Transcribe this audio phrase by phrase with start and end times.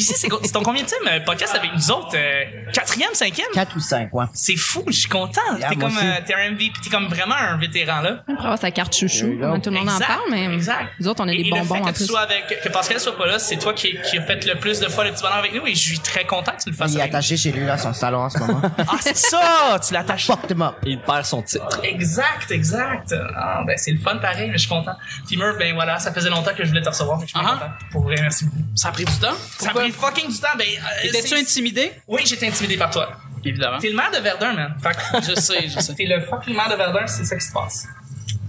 [0.00, 2.14] JC, c'est ton combien de podcast avec nous autres?
[2.14, 3.46] Euh, quatrième, cinquième?
[3.52, 4.24] 4 ou 5, ouais.
[4.32, 5.40] C'est fou, je suis content.
[5.58, 8.22] Yeah, t'es comme, euh, t'es un MVP, t'es comme vraiment un vétéran, là.
[8.28, 9.26] On avoir sa carte chouchou.
[9.62, 10.92] Tout le monde Exact, en parle, mais exact.
[11.00, 12.06] nous autres, on a Et des le bonbons fait en que tu plus.
[12.06, 14.80] sois avec, que Pascal soit pas là, c'est toi qui, qui a fait le plus
[14.80, 16.76] de fois le petit bonheur avec nous et je suis très content que tu le
[16.76, 17.08] fasses Il est nous.
[17.08, 18.62] attaché chez lui, là, à son salon en ce moment.
[18.90, 19.78] Ah, c'est ça!
[19.86, 20.26] Tu l'attaches.
[20.26, 20.76] Fuck him up.
[20.84, 21.80] Il perd son titre.
[21.82, 23.14] Exact, exact.
[23.36, 24.92] Ah, ben, c'est le fun pareil, mais je suis content.
[25.26, 27.40] Puis Murph, ben voilà, ça faisait longtemps que je voulais te recevoir, mais je suis
[27.44, 27.52] Ah.
[27.52, 27.70] content.
[27.90, 28.62] Pour vrai, merci beaucoup.
[28.74, 29.28] Ça a pris du temps?
[29.58, 29.87] Ça a Pourquoi?
[29.90, 31.92] Pris fucking du temps, ben, euh, Étais-tu intimidé?
[32.06, 33.10] Oui, j'étais intimidé par toi.
[33.44, 33.78] Évidemment.
[33.78, 34.74] T'es le maire de Verdun, man.
[34.82, 35.94] Fait que Je sais, je sais.
[35.94, 37.86] t'es le fucking maire de Verdun, c'est ça qui se passe.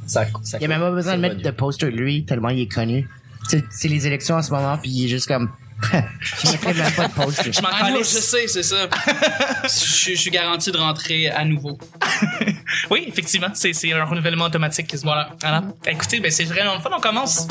[0.08, 2.62] Ça, ça Il y a même pas besoin de mettre de poster lui, tellement il
[2.62, 3.08] est connu.
[3.48, 5.52] C'est c'est les élections en ce moment, puis il est juste comme...
[5.94, 7.54] je mettrais même pas de poster.
[7.54, 8.90] Je m'en Ah je sais, c'est ça.
[9.64, 11.78] je, je suis garanti de rentrer à nouveau.
[12.92, 15.14] Oui, effectivement, c'est c'est un renouvellement automatique quasiment.
[15.14, 15.30] Voilà.
[15.42, 15.64] Voilà.
[15.88, 17.48] Écoutez, ben c'est vraiment le fun, on commence.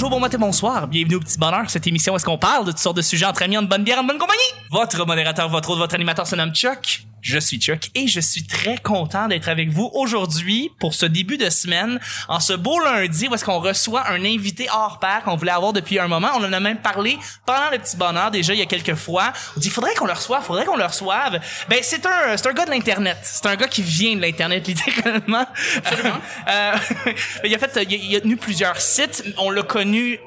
[0.00, 0.88] Bonjour, bon matin, bonsoir.
[0.88, 3.26] Bienvenue au Petit Bonheur, cette émission où est-ce qu'on parle de toutes sortes de sujets
[3.26, 4.40] entre amis, en bonne bière, en bonne compagnie.
[4.70, 7.04] Votre modérateur, votre autre, votre animateur se nomme Chuck.
[7.22, 11.36] Je suis Chuck et je suis très content d'être avec vous aujourd'hui pour ce début
[11.36, 15.36] de semaine, en ce beau lundi où est-ce qu'on reçoit un invité hors pair qu'on
[15.36, 16.28] voulait avoir depuis un moment.
[16.36, 19.32] On en a même parlé pendant le petit bonheur déjà il y a quelques fois.
[19.56, 21.40] On dit faudrait qu'on le reçoive, faudrait qu'on le reçoive.
[21.68, 23.18] Ben c'est un c'est un gars de l'internet.
[23.22, 25.46] C'est un gars qui vient de l'internet littéralement.
[25.76, 26.20] Absolument.
[27.44, 29.24] il a fait il a, il a tenu plusieurs sites.
[29.36, 30.18] On l'a connu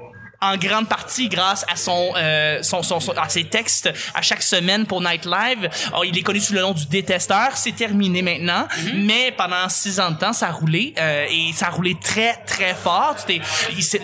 [0.43, 4.43] en grande partie grâce à son, euh, son, son, son- à ses textes à chaque
[4.43, 5.69] semaine pour Night Live.
[5.87, 7.49] Alors, il est connu sous le nom du détesteur.
[7.55, 11.67] C'est terminé maintenant, mais pendant six ans de temps, ça a roulé euh, et ça
[11.67, 13.15] a roulé très très fort.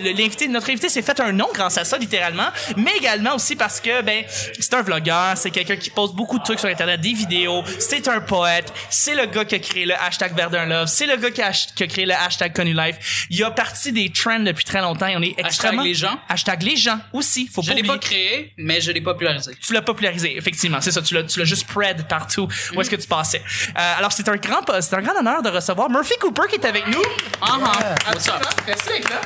[0.02, 3.80] L'invité, notre invité s'est fait un nom grâce à ça littéralement, mais également aussi parce
[3.80, 4.24] que ben
[4.58, 7.62] c'est un vlogueur, c'est quelqu'un qui poste beaucoup de trucs sur internet, des vidéos.
[7.78, 8.72] C'est un poète.
[8.88, 10.86] C'est le gars qui a créé le hashtag Verdun Love.
[10.88, 13.26] C'est le gars qui a, qui a créé le hashtag Connu Life.
[13.30, 15.06] Il a parti des trends depuis très longtemps.
[15.06, 16.18] Et on est extrêmement les gens.
[16.32, 17.48] Hashtag les gens aussi.
[17.48, 19.52] Faut Je pas l'ai pas créé, mais je l'ai popularisé.
[19.60, 20.80] Tu l'as popularisé, effectivement.
[20.80, 21.02] C'est ça.
[21.02, 23.42] Tu l'as, tu l'as juste spread partout où est-ce que tu passais.
[23.76, 26.64] Euh, alors, c'est un grand, c'est un grand honneur de recevoir Murphy Cooper qui est
[26.64, 27.02] avec nous.
[27.42, 28.34] Ah ah, what's up?
[28.64, 29.20] Merci d'être là.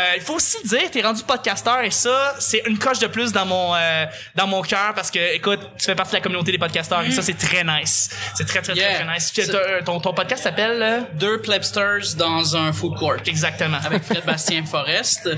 [0.00, 3.32] Euh, il faut aussi dire, t'es rendu podcasteur et ça, c'est une coche de plus
[3.32, 6.52] dans mon euh, dans mon cœur parce que, écoute, tu fais partie de la communauté
[6.52, 8.10] des podcasteurs et ça, c'est très nice.
[8.34, 8.94] C'est très, très, Yeah.
[8.94, 9.32] très, très nice.
[9.34, 10.82] T'as- ton, ton podcast s'appelle...
[10.82, 13.16] euh, Deux plebsters dans un food court.
[13.26, 13.78] Exactement.
[13.84, 15.28] avec Fred Bastien Forest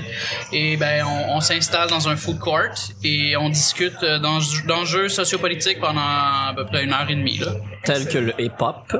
[0.51, 4.19] et ben on, on s'installe dans un food court et on discute euh,
[4.67, 7.51] d'enjeux sociopolitiques pendant à peu près une heure et demie là.
[7.83, 8.93] Tel que le hip-hop.
[8.93, 8.99] Euh,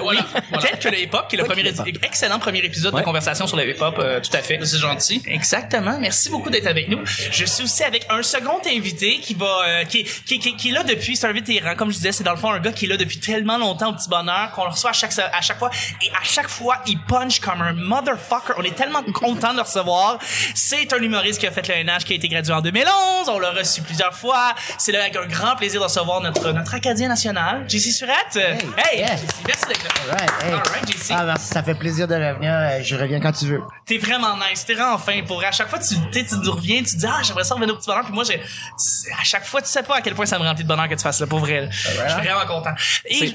[0.00, 0.16] voilà, oui.
[0.50, 0.66] voilà.
[0.68, 1.64] Tel que le hip-hop, qui est le premier,
[2.02, 4.61] excellent premier épisode de conversation sur le hip-hop, euh, tout à fait.
[4.64, 5.22] C'est gentil.
[5.26, 5.98] Exactement.
[6.00, 7.00] Merci beaucoup d'être avec nous.
[7.06, 10.68] Je suis aussi avec un second invité qui va, euh, qui, est- qui, qui, qui
[10.70, 12.72] est là depuis, c'est un vétéran, comme je disais, c'est dans le fond un gars
[12.72, 15.40] qui est là depuis tellement longtemps au petit bonheur qu'on le reçoit à chaque, à
[15.40, 15.70] chaque fois
[16.02, 18.54] et à chaque fois il punch comme un motherfucker.
[18.58, 20.18] On est tellement content de le recevoir.
[20.54, 23.28] C'est un humoriste qui a fait le NH, qui a été gradué en 2011.
[23.28, 24.54] On l'a reçu plusieurs fois.
[24.78, 28.36] C'est là avec un grand plaisir de recevoir notre notre Acadien national, JC Surette.
[28.36, 29.16] Hey, yeah.
[29.16, 30.12] JC, merci d'être là.
[30.12, 30.52] Alright, hey.
[30.52, 31.10] Alright, JC.
[31.16, 32.52] Ah, merci, ça fait plaisir de revenir.
[32.52, 33.60] euh, Je reviens quand tu veux.
[33.86, 35.22] T'es vraiment nice, t'es vraiment fin.
[35.26, 35.46] Pour vrai.
[35.46, 37.86] à chaque fois, tu, tu nous reviens, tu dis ah j'aimerais ça revenir au petit
[37.86, 38.04] bonheur.
[38.04, 40.64] Puis moi, j'ai, à chaque fois, tu sais pas à quel point ça me remplit
[40.64, 41.62] de bonheur que tu fasses là, pour vrai.
[41.62, 41.70] là.
[41.70, 42.74] Je suis vraiment content.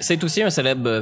[0.01, 1.01] C'est- aussi un célèbre euh,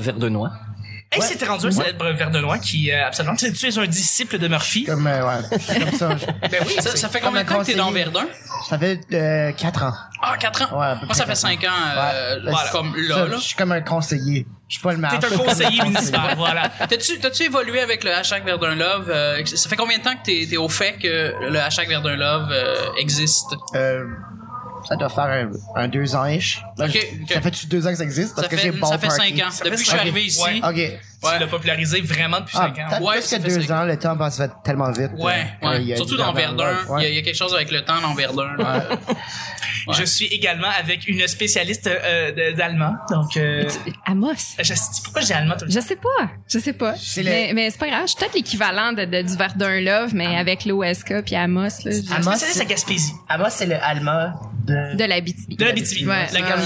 [1.15, 1.25] verdenois.
[1.25, 3.35] hey, c'était rendu un célèbre Verdenois qui euh, absolument.
[3.35, 4.83] Tu, es un disciple de Murphy.
[4.85, 6.17] Comme, euh, ouais, c'est comme ça.
[6.17, 7.91] Je- Ben oui, Ça, ça fait combien de temps que t'es dans.
[7.91, 8.25] Verdun?
[8.69, 9.93] Ça fait euh, 4 ans.
[10.21, 10.79] Ah 4 ans?
[10.79, 11.67] Ouais, Moi ça fait quatre 5 ans
[11.97, 12.51] euh, Ouais.
[12.51, 13.35] voilà, comme là Ça, là.
[13.37, 14.47] Je suis comme un conseiller.
[14.67, 15.19] Je suis pas le maire.
[15.19, 16.69] T'es un conseiller un municipal, voilà.
[16.89, 20.23] T'as-tu t'as-tu évolué avec le hashtag Verdun Love euh, Ça fait combien de temps que
[20.23, 23.55] t'es t'es au fait que le hashtag Verdun Love euh, existe?
[23.75, 24.05] Euh,
[24.89, 26.61] ça doit faire un, un deux ans ish.
[26.77, 27.41] Ça ok.
[27.41, 28.35] fait-tu deux ans que ça existe?
[28.35, 29.43] Parce Ça que j'ai fait ça fait 5 ballparké.
[29.45, 29.51] ans.
[29.51, 30.41] Ça Depuis fait que je suis cinq arrivé ici.
[30.43, 30.59] Ouais.
[30.63, 30.99] Ok.
[31.33, 33.05] Tu l'as popularisé vraiment depuis Ah, 5 ans.
[33.05, 35.11] Ouais, plus ça que fait deux cinq ans, le temps passe tellement vite.
[35.17, 35.95] Ouais, Euh, ouais.
[35.95, 38.13] Surtout dans Verdun, il y, a- il y a quelque chose avec le temps dans
[38.13, 38.55] Verdun.
[39.87, 39.93] Ouais.
[39.99, 42.95] Je suis également avec une spécialiste euh, d'allemand.
[43.11, 43.69] Donc, euh,
[44.07, 44.33] Amos?
[44.59, 45.79] je, pourquoi dis allemand tout le temps?
[45.79, 46.31] Je sais pas.
[46.47, 46.95] Je sais pas.
[46.97, 48.01] C'est le- Mais, mais c'est pas grave.
[48.05, 51.69] Je suis peut-être l'équivalent de, de, du Verdun Love, mais avec l'OSK puis Amos, là.
[51.85, 53.13] J'ai- Amos, spécialiste à Gaspésie.
[53.29, 54.33] Ah, moi, c'est le Alma
[54.65, 54.95] de...
[54.95, 55.21] De la.
[55.21, 56.07] De la BTB.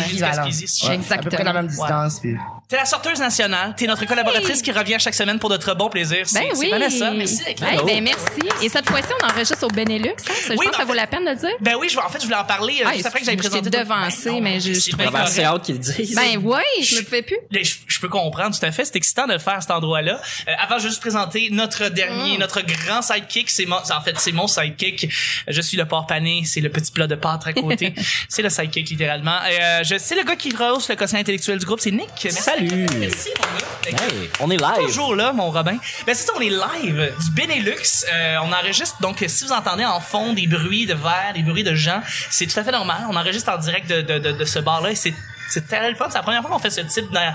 [0.01, 0.45] Équivalent.
[0.45, 2.19] Ouais, À peu près la même distance.
[2.19, 2.35] Puis...
[2.69, 3.73] T'es la sorteuse nationale.
[3.75, 6.19] T'es notre collaboratrice qui revient chaque semaine pour notre bon plaisir.
[6.27, 6.69] C'est Ben c'est oui.
[6.69, 7.09] Vanessa.
[7.09, 7.71] Merci d'être là.
[7.73, 8.63] Hey, ben merci.
[8.63, 10.09] Et cette fois-ci, on enregistre au Benelux.
[10.09, 10.13] hein?
[10.27, 11.49] Ça, Je Oui, pense que ça en vaut fait- la peine de le dire.
[11.61, 13.37] Ben oui, je, en fait, je voulais en parler euh, Ah, juste après que j'avais
[13.37, 13.71] présenté.
[13.71, 15.15] devancé, Ben non, mais je- c'est je correct.
[15.15, 16.13] assez hâte qu'ils le disent.
[16.15, 17.37] Ben oui, je me fais plus.
[17.49, 18.85] Je, je peux comprendre tout à fait.
[18.85, 20.21] C'est excitant de le faire à cet endroit-là.
[20.47, 22.39] Euh, avant, je vais juste présenter notre dernier, Mm.
[22.39, 23.49] notre grand sidekick.
[23.49, 25.09] C'est mon, en fait, c'est mon sidekick.
[25.47, 26.43] Je suis le porc pané.
[26.45, 27.95] C'est le petit plat de pâte à côté.
[28.29, 29.39] c'est le sidekick, littéralement.
[29.49, 31.79] Et, euh, je, c'est le gars qui rehausse le quotient intellectuel du groupe.
[31.79, 32.09] C'est Nick.
[32.23, 32.85] Merci Salut!
[32.99, 34.03] Merci, mon gars.
[34.03, 34.85] Hey, on est live.
[34.85, 35.77] Toujours là, mon Robin.
[36.05, 38.05] Ben c'est ça, on est live du Benelux.
[38.13, 41.63] Euh, on enregistre donc si vous entendez en fond des bruits de verre, des bruits
[41.63, 42.97] de gens, c'est tout à fait normal.
[43.09, 45.13] On enregistre en direct de, de, de, de ce bar-là et c'est
[45.51, 46.05] c'est très le fun.
[46.09, 47.33] C'est la première fois qu'on fait ce type d'en-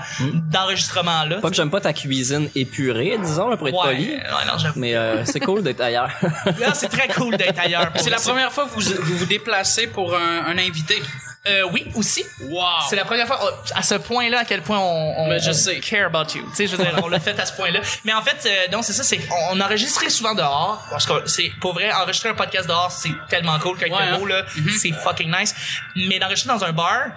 [0.49, 1.41] d'enregistrement-là.
[1.41, 4.09] Pas que j'aime pas ta cuisine épurée, disons, là, pour être ouais, poli.
[4.11, 4.53] ouais, non.
[4.77, 6.09] Mais euh, c'est cool d'être ailleurs.
[6.59, 7.91] Là, c'est très cool d'être ailleurs.
[7.97, 11.01] C'est la première fois que vous vous, vous déplacez pour un, un invité.
[11.47, 12.25] Euh, oui, aussi.
[12.41, 12.63] Wow!
[12.89, 15.53] C'est la première fois, oh, à ce point-là, à quel point on, on, je on
[15.53, 15.79] sais.
[15.79, 16.43] care about you.
[16.49, 17.81] Tu sais, je veux dire, on l'a fait à ce point-là.
[18.03, 20.83] Mais en fait, euh, non, c'est ça, c'est qu'on on enregistrait souvent dehors.
[20.89, 24.01] Parce que c'est, pour vrai, enregistrer un podcast dehors, c'est tellement cool quand il fait
[24.01, 24.17] hein.
[24.17, 24.43] beau, là.
[24.79, 25.53] C'est fucking nice.
[25.95, 27.09] Mais d'enregistrer dans un bar,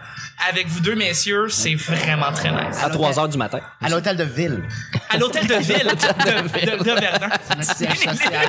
[0.49, 2.79] avec vous deux messieurs, c'est vraiment très nice.
[2.82, 3.61] à 3 heures du matin.
[3.82, 4.62] À l'hôtel de ville.
[5.11, 7.29] À l'hôtel de ville de, de, de Verdun.
[7.56, 8.49] Notre siège social.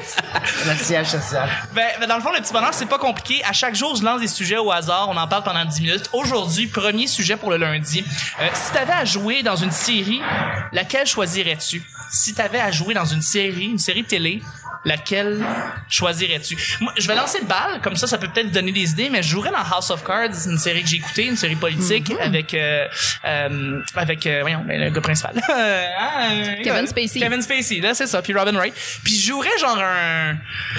[0.68, 1.50] Notre siège social.
[1.74, 3.42] Ben, ben, dans le fond, le petit bonheur, c'est pas compliqué.
[3.44, 5.10] À chaque jour, je lance des sujets au hasard.
[5.10, 6.10] On en parle pendant 10 minutes.
[6.14, 8.04] Aujourd'hui, premier sujet pour le lundi.
[8.40, 10.22] Euh, si t'avais à jouer dans une série,
[10.72, 11.84] laquelle choisirais-tu?
[12.12, 14.42] Si t'avais à jouer dans une série, une série télé,
[14.86, 15.44] laquelle
[15.90, 16.58] choisirais-tu?
[16.82, 19.22] Moi, je vais lancer le bal, comme ça, ça peut peut-être donner des idées, mais
[19.22, 22.54] je jouerais dans House of Cards, une série que j'ai écoutée, une série politique, avec,
[22.54, 22.88] euh,
[23.26, 25.34] euh, avec, euh, voyons, ben, le gars principal.
[26.64, 27.20] Kevin Spacey.
[27.20, 28.74] Kevin Spacey, là, c'est ça, puis Robin Wright.
[29.04, 30.36] Puis je jouerais genre un,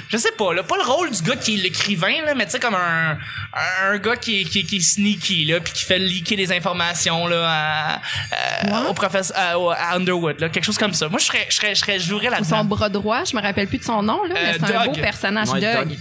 [0.09, 2.53] je sais pas, là, pas le rôle du gars qui est l'écrivain, là, mais tu
[2.53, 3.19] sais, comme un,
[3.83, 7.27] un gars qui est, qui, qui est sneaky, là, puis qui fait leaker des informations,
[7.27, 8.01] là,
[8.63, 9.37] à, au professeur,
[9.73, 11.09] à, Underwood, là, quelque chose comme ça.
[11.09, 12.65] Moi, je serais, je serais, je serais, jouerais Son là-dedans.
[12.65, 14.93] bras droit, je me rappelle plus de son nom, là, mais Euh, c'est un beau
[14.93, 15.97] personnage, Ouais, Doug.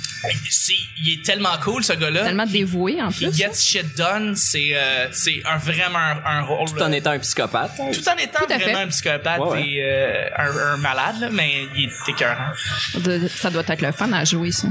[0.50, 2.24] C'est, il est tellement cool, ce gars-là.
[2.26, 3.36] Tellement dévoué, en He plus.
[3.38, 6.68] gets shit done, c'est, euh, c'est un, vraiment un, un rôle.
[6.70, 7.72] Tout en étant un psychopathe.
[7.78, 8.64] tout en étant Tout à fait.
[8.66, 9.68] vraiment un psychopathe Ouais, ouais.
[9.68, 12.52] et euh, un, un malade, là, mais il est écœurant.
[13.36, 14.68] Ça doit être le fun à jouer, ça.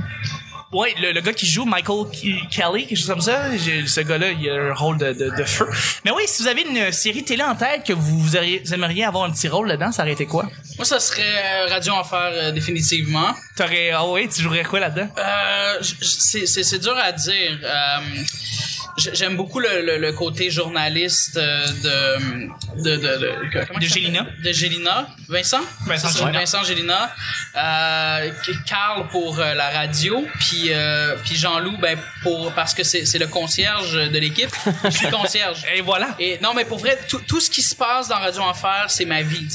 [0.70, 4.32] Ouais, le, le gars qui joue, Michael Ke- Kelly, quelque chose comme ça, ce gars-là,
[4.32, 5.66] il a un rôle de, de, de feu.
[6.04, 8.74] Mais oui, si vous avez une série télé en tête que vous, vous auriez- vous
[8.74, 10.44] aimeriez avoir un petit rôle dedans, ça aurait été quoi?
[10.76, 13.34] Moi, ça serait euh, Radio Enfer, euh, définitivement.
[13.56, 15.08] T'aurais, ah ouais, tu jouerais quoi là-dedans?
[15.16, 17.58] Euh, c'est, c'est, c'est dur à dire.
[17.64, 17.98] Euh,
[18.98, 23.86] j'aime beaucoup le, le, le côté journaliste euh, de de de de, comment De?
[23.86, 24.26] Gélina.
[24.42, 25.60] De Gélina, Vincent?
[25.86, 26.38] Vincent Gélina.
[26.38, 27.14] Vincent Gélina.
[27.56, 28.30] Euh,
[28.66, 33.18] Carl pour euh, la radio, puis euh, puis Jean-Loup ben pour parce que c'est c'est
[33.18, 34.50] le concierge de l'équipe.
[34.84, 35.64] Je suis concierge.
[35.74, 36.14] Et voilà.
[36.18, 39.04] Et non, mais pour vrai, tout, tout ce qui se passe dans Radio Enfer, c'est
[39.04, 39.48] ma vie.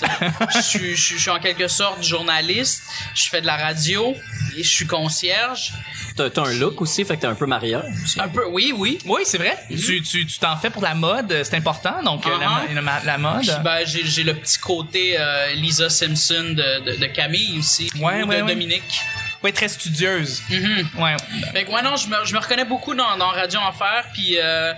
[0.62, 2.84] suis, je, suis, je suis en quelque sorte journaliste.
[3.16, 4.16] Je fais de la radio
[4.58, 5.74] et je suis concierge.
[6.16, 7.84] T'as un look aussi, fait que t'es un peu Maria.
[8.20, 9.00] Un peu, oui, oui.
[9.06, 9.58] Oui, c'est vrai.
[9.70, 12.76] Tu, tu, tu t'en fais pour la mode, c'est important, donc euh, la, Uh-huh.
[12.76, 13.62] la, la- la mode.
[13.64, 17.90] Ben, j'ai, j'ai le petit côté euh, Lisa Simpson de, de, de Camille aussi.
[17.96, 18.54] Ouais, ou ouais, de ouais.
[18.54, 19.02] Dominique.
[19.44, 20.42] Ouais, très studieuse.
[20.50, 20.88] Mhm.
[21.00, 21.16] Ouais.
[21.54, 24.38] Fait que, ouais, non, je me, je me reconnais beaucoup dans, dans Radio Enfer, puis
[24.38, 24.74] euh,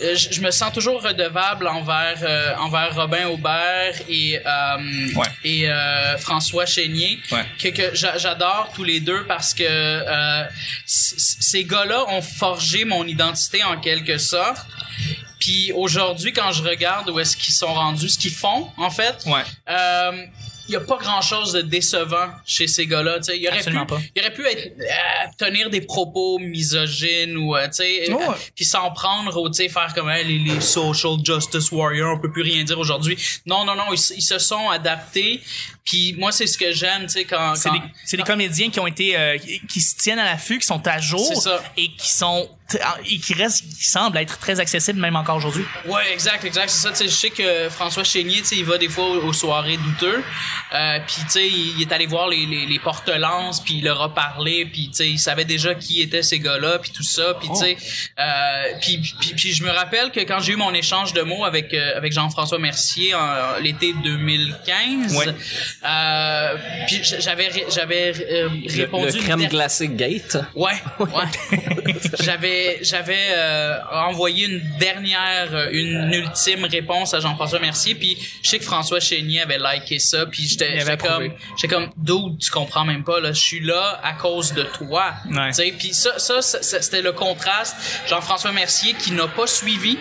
[0.00, 5.26] euh, je, je me sens toujours redevable envers euh, envers Robin Aubert et euh, Ouais.
[5.44, 5.68] et
[6.18, 7.44] François Chénier, Ouais.
[7.60, 10.44] que, que j'a- j'adore tous les deux parce que
[10.86, 14.66] ces gars-là ont forgé mon identité en quelque sorte.
[15.38, 19.16] Puis aujourd'hui, quand je regarde où est-ce qu'ils sont rendus, ce qu'ils font, en fait,
[19.26, 19.42] Ouais.
[20.68, 23.18] Il y a pas grand chose de décevant chez ces gars-là.
[23.18, 23.38] tu sais.
[23.38, 24.00] Il aurait pu, pas.
[24.14, 28.32] il aurait pu être, euh, tenir des propos misogynes ou euh, tu sais, Oh, euh,
[28.54, 32.64] puis s'en prendre sais faire comme les, les social justice warriors, on peut plus rien
[32.64, 33.16] dire aujourd'hui.
[33.46, 35.40] Non non non, ils se sont adaptés.
[35.86, 38.68] Puis moi c'est ce que j'aime, tu sais quand, C'est quand- des, c'est des comédiens
[38.70, 41.32] qui ont été euh, qui, se tiennent à l'affût, qui sont à jour
[41.76, 45.64] et qui sont t- et qui restent qui semblent être très accessibles même encore aujourd'hui.
[45.86, 46.68] Ouais, exact, exact.
[46.70, 49.06] C'est ça, tu sais, je sais que François Chénier, tu sais, il va des fois
[49.06, 50.22] aux, soirées douteux.
[50.74, 54.02] Euh, puis tu sais, il, est allé voir les, les, les porte-lances, puis il leur
[54.02, 57.34] a parlé, puis tu sais, il savait déjà qui étaient ces gars-là, puis tout ça,
[57.38, 57.76] puis tu sais,
[58.18, 61.44] euh, puis, puis, puis je me rappelle que quand j'ai eu mon échange de mots
[61.44, 63.14] avec euh, avec Jean-François Mercier
[63.60, 65.26] l'été 2015, Ouais.
[65.84, 66.54] Euh,
[66.86, 70.36] puis j'avais j'avais euh, Le, répondu le une crème glacée Gate?
[70.54, 71.06] Ouais, ouais.
[72.20, 78.48] j'avais j'avais euh, envoyé une dernière euh, une ultime réponse à Jean-François Mercier puis je
[78.48, 82.84] sais que François Chénier avait liké ça puis j'étais comme j'étais comme dude tu comprends
[82.84, 85.48] même pas là je suis là à cause de toi Ouais.
[85.48, 87.76] tu sais puis ça ça c'était le contraste
[88.08, 89.98] Jean-François Mercier qui n'a pas suivi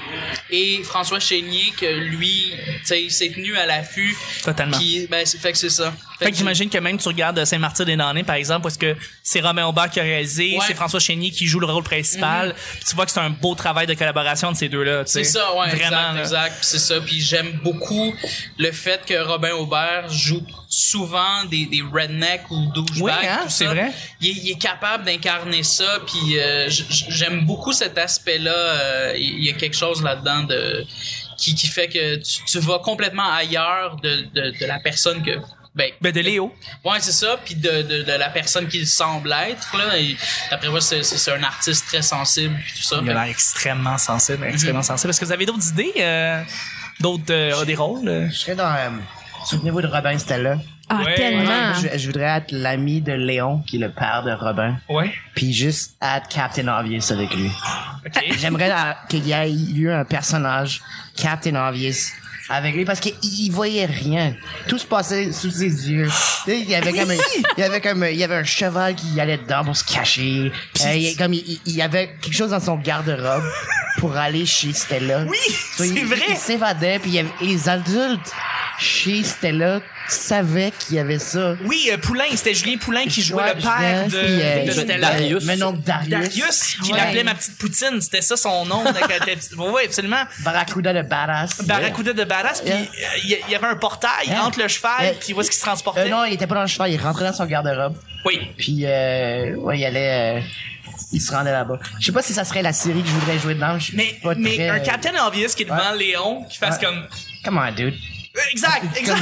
[0.49, 4.77] et François Chénier que lui tu sais s'est tenu à l'affût Totalement.
[4.77, 8.23] puis ben c'est fait que c'est ça Fait que j'imagine que même tu regardes Saint-Martyr-des-Damnés,
[8.23, 10.63] par exemple, parce que c'est Romain Aubert qui a réalisé, Ouais.
[10.67, 12.53] c'est François Chénier qui joue le rôle principal.
[12.75, 15.03] Puis Tu vois que c'est un beau travail de collaboration de ces deux-là.
[15.05, 16.17] C'est ça, ouais, Vraiment.
[16.17, 17.01] exact, c'est ça.
[17.01, 18.13] Puis j'aime beaucoup
[18.57, 23.01] le fait que Robin Aubert joue souvent des, des rednecks ou douchebags.
[23.21, 23.91] Oui, hein, c'est vrai.
[24.21, 25.99] Il, est- il est capable d'incarner ça.
[26.05, 26.67] Puis euh,
[27.09, 28.51] j'aime beaucoup cet aspect-là.
[28.55, 30.85] Euh, il y a quelque chose là-dedans de
[31.37, 35.31] qui, qui fait que tu, tu vas complètement ailleurs de, de, de la personne que
[35.75, 36.55] ben, Ben, de Léo.
[36.83, 37.37] Ouais, c'est ça.
[37.43, 39.75] Puis de, de, de la personne qu'il semble être.
[39.77, 39.85] Là,
[40.49, 42.55] d'après moi, c'est, c'est, c'est un artiste très sensible.
[42.65, 42.99] Puis tout ça.
[43.03, 45.09] Il a l'air extrêmement sensible, extrêmement sensible.
[45.11, 46.41] Est-ce que vous avez d'autres idées, euh,
[46.99, 48.07] d'autres, euh, des rôles?
[48.07, 48.29] euh?
[48.29, 48.71] Je serais dans.
[48.73, 48.89] euh,
[49.47, 50.57] Souvenez-vous de Robin Stella.
[50.89, 51.73] Ah, Ouais, tellement.
[51.75, 54.77] Je, je voudrais être l'ami de Léon, qui est le père de Robin.
[54.89, 55.13] Ouais.
[55.35, 57.51] Puis juste être Captain Obvious avec lui.
[58.05, 58.23] OK.
[58.39, 60.81] J'aimerais euh, qu'il y ait eu un personnage,
[61.17, 62.11] Captain Obvious,
[62.49, 64.35] avec lui parce qu'il il voyait rien.
[64.67, 66.09] Tout se passait sous ses yeux.
[66.47, 67.15] Il y avait comme un,
[67.57, 69.83] il y avait comme un- il y avait un cheval qui allait dedans pour se
[69.83, 70.51] cacher.
[70.85, 73.43] Euh, il, y- comme il, y avait quelque chose dans son garde-robe
[73.97, 75.23] pour aller chez Stella.
[75.27, 75.37] Oui,
[75.77, 76.21] c'est vrai.
[76.29, 78.31] Il s'évadait puis il y avait- les adultes
[78.79, 81.55] chez Stella savaient qu'il y avait ça.
[81.65, 84.65] Oui, euh, Poulain, c'était Julien Poulain qui jouait Ouais, le père Julien, de, puis, euh,
[84.65, 85.09] de je- Stella.
[85.11, 85.43] Darius.
[85.45, 86.09] Mais non, Darius.
[86.09, 86.97] Darius, qui Ouais.
[86.99, 88.83] l'appelait ma petite poutine, c'était ça son nom.
[89.57, 90.23] Oui, absolument.
[90.43, 91.61] Barracuda de badass.
[91.63, 92.79] Barracuda de badass, puis Yeah.
[92.81, 94.43] euh, il y, avait un portail Yeah.
[94.45, 95.13] entre le cheval Yeah.
[95.19, 96.01] puis où est-ce qu'il se transportait.
[96.01, 97.95] Euh, non, il était pas dans le cheval, il rentrait dans son garde-robe.
[98.25, 98.39] Oui.
[98.57, 100.41] Puis, euh, ouais, il allait, euh,
[101.11, 101.79] il se rendait là-bas.
[101.99, 103.77] Je sais pas si ça serait la série que je voudrais jouer dedans.
[103.79, 106.57] Je suis Mais, pas mais très, un euh, Captain Obvious qui est devant Léon, qui
[106.57, 106.85] fasse Ouais.
[106.85, 107.05] comme...
[107.43, 107.93] Come on, dude.
[108.37, 109.21] Euh, Exact, exact.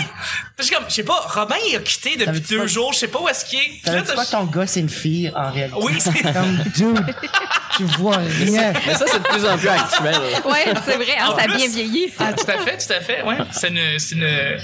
[0.72, 3.20] Comme, je sais pas, Robin il a quitté depuis deux pas- jours, je sais pas
[3.20, 3.86] où est-ce qu'il est.
[3.92, 5.78] Là, t'as- pas ton gars, c'est une fille, en réalité?
[5.82, 6.12] Oui, c'est...
[6.34, 7.16] Comme, dude,
[7.76, 8.74] tu vois rien.
[8.88, 10.16] Mais ça, c'est de plus en plus actuel.
[10.46, 12.14] Ouais, c'est vrai, hein, ça a plus- bien vieilli.
[12.20, 13.38] Ah, tout à fait, tout à fait, ouais.
[13.52, 14.58] C'est une, c'est une, euh,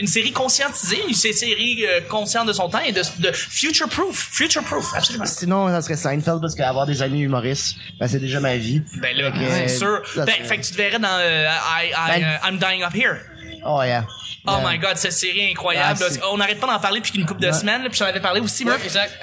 [0.00, 3.88] une série conscientisée, une sé- série euh, consciente de son temps et de, de future
[3.88, 5.26] proof, future proof, absolument.
[5.26, 8.82] Sinon, ça serait Seinfeld parce qu'avoir des amis humoristes, ben, c'est déjà ma vie.
[9.00, 10.02] Ben là, c'est euh, sûr.
[10.16, 12.94] Ben, serait- fait que tu te verrais dans euh, I, I, Ben- I'm Dying Up
[12.94, 13.18] Here.
[13.64, 14.06] Oh, yeah.
[14.46, 14.70] Oh Yeah.
[14.72, 15.98] my god, cette série incroyable.
[16.22, 17.52] Ah, on n'arrête pas d'en parler depuis une couple de Ouais.
[17.52, 18.72] semaines, là, puis j'en avais parlé aussi, Ouais.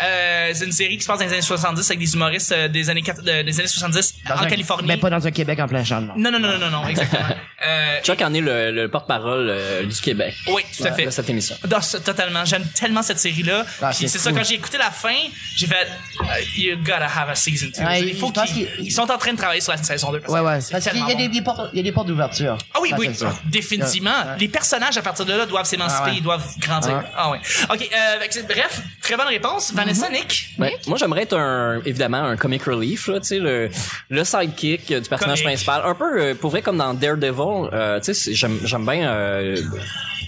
[0.04, 2.68] Euh, c'est une série qui se passe dans les années 70 avec des humoristes euh,
[2.68, 4.88] des années quat- de- des années 70 Dans en un- Californie.
[4.88, 6.14] Mais pas dans un Québec en plein champ, non.
[6.18, 7.24] Non, non, non, non, non, non, exactement.
[7.68, 10.34] euh, Chuck en est le, le porte-parole euh, du Québec.
[10.48, 11.06] oui, tout à fait.
[11.06, 11.56] De cette émission.
[12.04, 12.46] Totalement.
[12.46, 13.66] J'aime tellement cette série-là.
[13.82, 15.14] Ah, Puis c'est ça, quand j'ai écouté la fin,
[15.56, 15.88] j'ai fait,
[16.22, 17.84] uh, you gotta have a season 2.
[17.84, 20.20] Ouais, il faut qu'ils qu'il- ils sont en train de travailler sur la saison 2.
[20.20, 20.60] parce Ouais, ouais.
[20.72, 22.58] Parce qu'il y des portes, il y a des portes d'ouverture.
[22.74, 23.10] Ah oui, oui,
[23.46, 24.12] définitivement.
[24.40, 26.16] Les personnages à partir de là doivent s'émanciper, Ah ouais.
[26.18, 26.98] ils doivent grandir.
[26.98, 27.04] Ouais.
[27.16, 27.40] Ah ouais.
[27.72, 29.74] Ok, euh, bref, très bonne réponse.
[29.74, 30.56] Vanessa, Nick?
[30.58, 33.70] Ben, moi, j'aimerais être un, évidemment, un comic relief, là, tu sais, le,
[34.10, 35.82] le sidekick euh, du personnage principal.
[35.86, 39.58] Un peu, euh, pour vrai, comme dans Daredevil, euh, tu sais, j'aime bien, euh,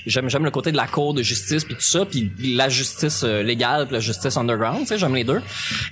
[0.06, 3.24] j'aime, j'aime le côté de la cour de justice puis tout ça, puis la justice
[3.24, 5.42] euh, légale puis la justice underground, tu sais, j'aime les deux.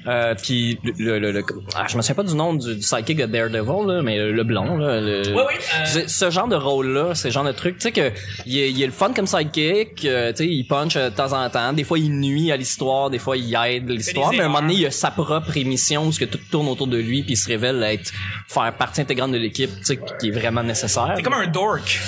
[0.08, 1.44] Euh, puis le, le, le-
[1.76, 4.44] ah, je me souviens pas du nom du, du sidekick de Daredevil, là, mais le,
[4.44, 5.00] blond, là.
[5.02, 5.56] Le, Oui, oui,
[5.96, 8.12] euh, ce genre de rôle-là, ce genre de truc, tu sais que
[8.46, 11.34] il est, il est le fun comme sidekick, euh, tu sais, il punch de temps
[11.34, 14.46] en temps, des fois il nuit à l'histoire, des fois il aide l'histoire, mais à
[14.46, 16.98] un moment donné, il a sa propre émission où ce que tout tourne autour de
[16.98, 18.12] lui, puis il se révèle être
[18.48, 21.14] faire partie intégrante de l'équipe, tu sais, qui est vraiment nécessaire.
[21.16, 22.00] C'est comme un dork.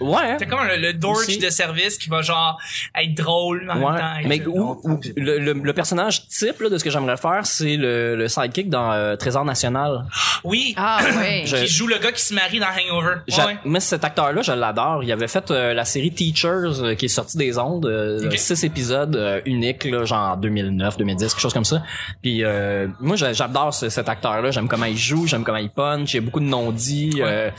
[0.00, 0.16] Ouais.
[0.22, 0.36] hein?
[0.38, 1.38] C'est comme le dork Aussi.
[1.38, 2.58] de service qui va genre
[2.98, 4.28] être drôle en Ouais, même temps.
[4.28, 7.76] mais où, où- le, le, le personnage type là, de ce que j'aimerais faire, c'est
[7.76, 10.04] le, le sidekick dans euh, Trésor National.
[10.44, 10.74] Oui.
[10.76, 11.42] Ah, ouais.
[11.46, 13.16] Je- Qui joue le gars qui se marie dans Hangover.
[13.28, 13.56] Ouais.
[13.64, 15.02] Mais cet acteur-là, je l'adore.
[15.04, 18.36] Il avait fait euh, la série Teachers euh, qui est sortie des ondes, euh, Ok.
[18.38, 21.82] six épisodes euh, uniques, là, genre 2009, 2010, quelque chose comme ça.
[22.22, 24.50] Puis euh, moi, j'a- j'adore ce- cet acteur-là.
[24.50, 26.12] J'aime comment il joue, j'aime comment il punch.
[26.14, 27.20] Il y a beaucoup de non-dits.
[27.20, 27.50] euh,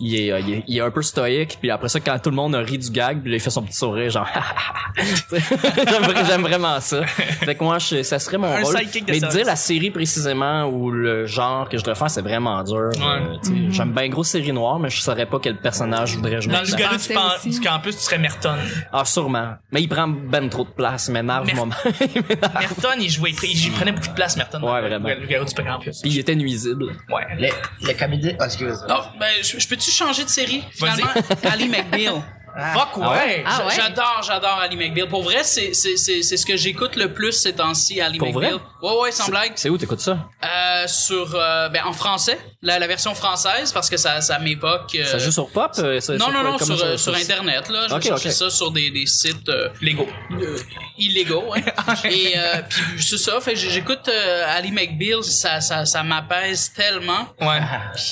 [0.00, 1.58] il, est, euh, il, est, il est un peu stoïque.
[1.60, 3.62] Puis après ça, quand tout le monde rit du gag, puis là, il fait son
[3.62, 4.26] petit sourire, genre.
[4.96, 7.04] j'aime, vra- j'aime vraiment ça.
[7.06, 8.74] Fait que moi, je- ça serait mon Un rôle.
[8.74, 9.36] de Mais service.
[9.36, 12.90] dire la série précisément ou le genre que je devrais faire, c'est vraiment dur.
[13.00, 16.16] Euh, tu sais, J'aime bien gros série noire, mais je saurais pas quel personnage je
[16.16, 16.52] voudrais jouer.
[16.52, 17.50] Dans le du, pan- aussi.
[17.50, 18.54] du campus, tu serais Merton.
[18.92, 19.54] Ah, sûrement.
[19.72, 21.68] Mais il prend ben trop de place, m'énerve, Mer- moi.
[21.84, 24.62] Merton, il jouait, il prenait beaucoup de place, Merton.
[24.62, 25.08] Ouais, le- vraiment.
[25.08, 26.00] Le loup-garou du campus.
[26.00, 26.86] Puis il était nuisible.
[27.10, 27.22] Ouais.
[27.38, 27.48] Le,
[27.86, 28.78] le comédien, oh, excuse.
[28.88, 30.62] Oh, ben, je, je peux-tu changer de série?
[30.72, 31.06] Finalement,
[31.44, 32.24] Ali McNeil.
[32.56, 32.72] McBeal.
[32.74, 33.44] Fuck ouais.
[33.46, 33.74] Ah ouais?
[33.76, 35.08] J'adore, j'adore Ali McBeal.
[35.08, 38.28] Pour vrai, c'est, c'est, c'est, c'est ce que j'écoute le plus ces temps-ci, Ali Pour
[38.28, 38.54] McBeal.
[38.54, 38.62] vrai?
[38.82, 39.52] Ouais, ouais, sans blague.
[39.56, 40.18] C'est où t'écoutes ça?
[40.44, 44.94] Euh, sur, euh, ben, en français, la, la version française, parce que ça, ça m'évoque.
[44.94, 45.72] euh, Ça joue sur Pop?
[45.78, 47.84] euh, ça- non, sur non, non, sur, ça- euh, sur Internet, là.
[47.84, 48.34] Je vais Ok, chercher ok.
[48.34, 50.56] ça sur des, des sites euh, euh,
[50.98, 51.52] illégaux.
[51.54, 51.94] Hein.
[52.04, 56.72] Et euh, puis c'est ça, fait que j'écoute euh, Ali McBeal, ça, ça, ça m'apaise
[56.74, 57.26] tellement.
[57.40, 57.60] Ouais.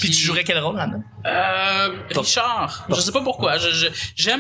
[0.00, 1.02] Puis tu jouerais quel rôle là-dedans?
[1.26, 2.84] Euh, Richard.
[2.90, 3.56] Je sais pas pourquoi.
[3.56, 3.86] Je, je-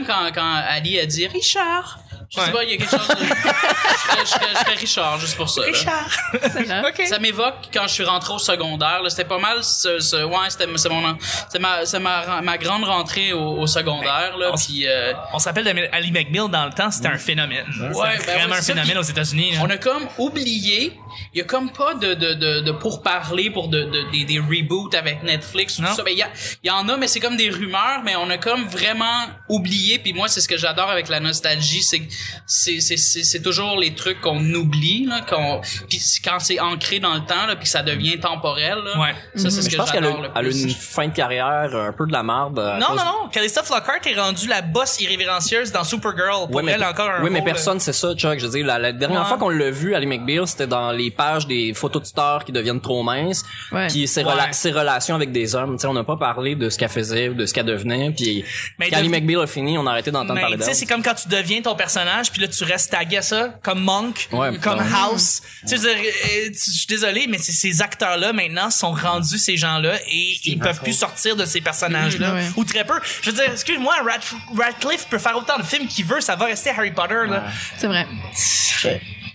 [0.02, 2.00] quand, quand Ali a dit Richard,
[2.30, 3.14] Je sais pas, il y a quelque chose de...
[3.24, 5.60] je, serais, je serais- Richard, juste pour ça.
[5.62, 5.66] là.
[5.68, 6.08] Richard.
[6.42, 6.82] Excellent.
[6.88, 7.06] ok.
[7.06, 9.02] Ça m'évoque quand je suis rentré au secondaire.
[9.02, 9.10] là.
[9.10, 11.16] C'était pas mal ce, ce- ouais, c'était c'est mon
[11.48, 14.50] c'est ma c'est ma, ma grande rentrée au, au secondaire là.
[14.52, 17.66] on s- Puis euh, On se rappelle d'Ali McBeal dans le temps, c'était un phénomène.
[17.72, 18.74] C'était ben vraiment ouais, un c'est ça.
[18.74, 19.52] phénomène aux États-Unis.
[19.52, 19.60] là.
[19.62, 20.98] on a comme oublié.
[21.32, 24.38] Il y a comme pas de de de, de pourparler pour de, de des, des
[24.38, 25.88] reboots avec Netflix ou Non.
[25.90, 26.02] tout ça.
[26.02, 26.30] Ben il y, a-
[26.62, 28.00] il y en a, mais c'est comme des rumeurs.
[28.04, 29.98] Mais on a comme vraiment oublié.
[29.98, 32.12] Puis moi, c'est ce que j'adore avec la nostalgie, c'est que
[32.46, 37.00] c'est c'est c'est c'est toujours les trucs qu'on oublie là, qu'on puis quand c'est ancré
[37.00, 38.78] dans le temps là, puis que ça devient temporel.
[38.84, 39.14] Là, Ouais.
[39.36, 42.06] Ça c'est ce que je pense qu'elle a, a une fin de carrière un peu
[42.06, 42.58] de la marde.
[42.58, 43.28] à Non, cause- non, non.
[43.30, 46.46] Calista Flockhart est rendue la boss irrévérencieuse dans Supergirl.
[46.46, 48.38] Pour Ouais, mais, elle, encore un oui, mais euh, personne c'est ça, Chuck.
[48.38, 49.26] Je veux dire, la, la dernière Ouais.
[49.28, 52.52] fois qu'on l'a vu, Ali McBeal, c'était dans les pages des photos de stars qui
[52.52, 53.86] deviennent trop minces, Ouais.
[53.88, 54.32] puis ses, Ouais.
[54.32, 55.76] rela- ses relations avec des hommes.
[55.76, 58.10] Tu sais, on n'a pas parlé de ce qu'elle faisait ou de ce qu'elle devenait.
[58.12, 58.44] Puis
[58.78, 60.76] quand Ali de- McBeal a fini, on a arrêté d'entendre Mais parler tu sais, d'elle.
[60.76, 63.80] c'est comme quand tu deviens ton personnage, puis là, tu restes tagué à ça, comme
[63.80, 64.84] Monk, Ouais, comme ouais.
[64.94, 65.42] House.
[65.62, 69.38] Tu sais, je veux dire, euh, je suis désolé, mais ces acteurs-là, maintenant, sont rendus
[69.38, 72.34] ces gens-là et ils peuvent plus sortir de ces personnages-là.
[72.34, 72.44] Ouais.
[72.56, 72.94] Ou très peu.
[73.22, 76.46] Je veux dire, excuse-moi, Rad- Radcliffe peut faire autant de films qu'il veut, ça va
[76.46, 77.44] rester Harry Potter, là.
[77.78, 78.06] C'est vrai.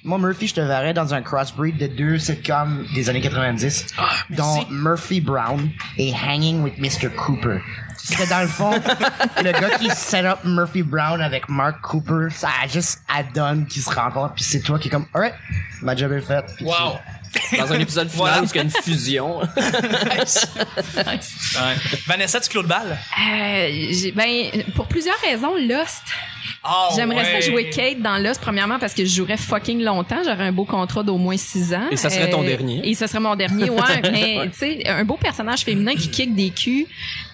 [0.03, 3.87] Moi, Murphy, je te verrais dans un crossbreed de deux sitcoms des années 90,
[4.29, 7.09] dont Murphy Brown et Hanging with Mr.
[7.09, 7.59] Cooper.
[7.97, 8.71] Serais dans le fond
[9.43, 12.27] le gars qui set up Murphy Brown avec Mark Cooper.
[12.31, 15.35] Ça a juste adonne qui se rencontrent, puis c'est toi qui est comme, alright,
[15.81, 16.45] ma job est faite.
[16.61, 16.97] Wow.
[17.57, 18.41] Dans un épisode final Voilà.
[18.41, 19.39] où il y a une fusion.
[22.07, 22.97] Vanessa, tu clôt le bal?
[23.19, 26.03] Euh, ben, pour plusieurs raisons, Lost.
[26.65, 27.41] Oh, J'aimerais ouais.
[27.41, 30.17] ça jouer Kate dans Lost, premièrement parce que je jouerais fucking longtemps.
[30.23, 31.83] J'aurais un beau contrat d'au moins six ans.
[31.85, 32.81] Euh, Et ça serait ton dernier.
[32.87, 34.01] Et ça serait mon dernier, ouais.
[34.11, 36.85] mais tu sais, un beau personnage féminin qui kick des culs,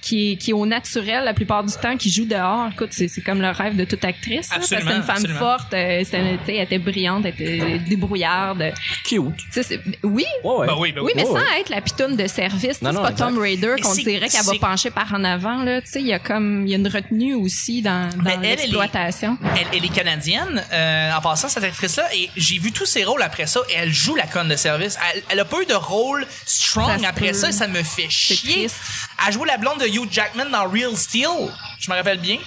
[0.06, 2.68] qui est, qui est au naturel la plupart du temps, qui joue dehors.
[2.72, 4.50] Écoute, c'est, c'est comme le rêve de toute actrice.
[4.50, 5.40] là, parce que une femme absolument.
[5.40, 8.72] forte, euh, c'est une- tu sais, elle était brillante, elle était débrouillarde.
[9.04, 9.24] Cute.
[9.52, 10.26] C'est- oui.
[10.44, 10.68] Ouais, ouais.
[10.68, 11.60] Ben oui, ben Oui, mais Ouais, sans ouais.
[11.62, 12.82] être la pitoune de service.
[12.84, 13.16] Non, C'est pas exact.
[13.18, 15.64] Tom Raider qu'on c'est- dirait qu'elle va pencher par en avant.
[15.64, 15.82] Là.
[15.82, 18.34] Tu sais, il y a comme il y a une retenue aussi dans, dans Mais
[18.34, 19.38] elle, elle est- l'exploitation.
[19.56, 23.24] Elle, elle est canadienne, euh, en passant, cette actrice-là, et j'ai vu tous ses rôles
[23.24, 24.98] après ça, et elle joue la conne de service.
[25.16, 27.34] Elle, elle a pas eu de rôle strong Ça après peut.
[27.34, 28.68] ça, et ça me fait chier.
[29.26, 32.38] Elle joue la blonde de Hugh Jackman dans Real Steel, je me rappelle bien.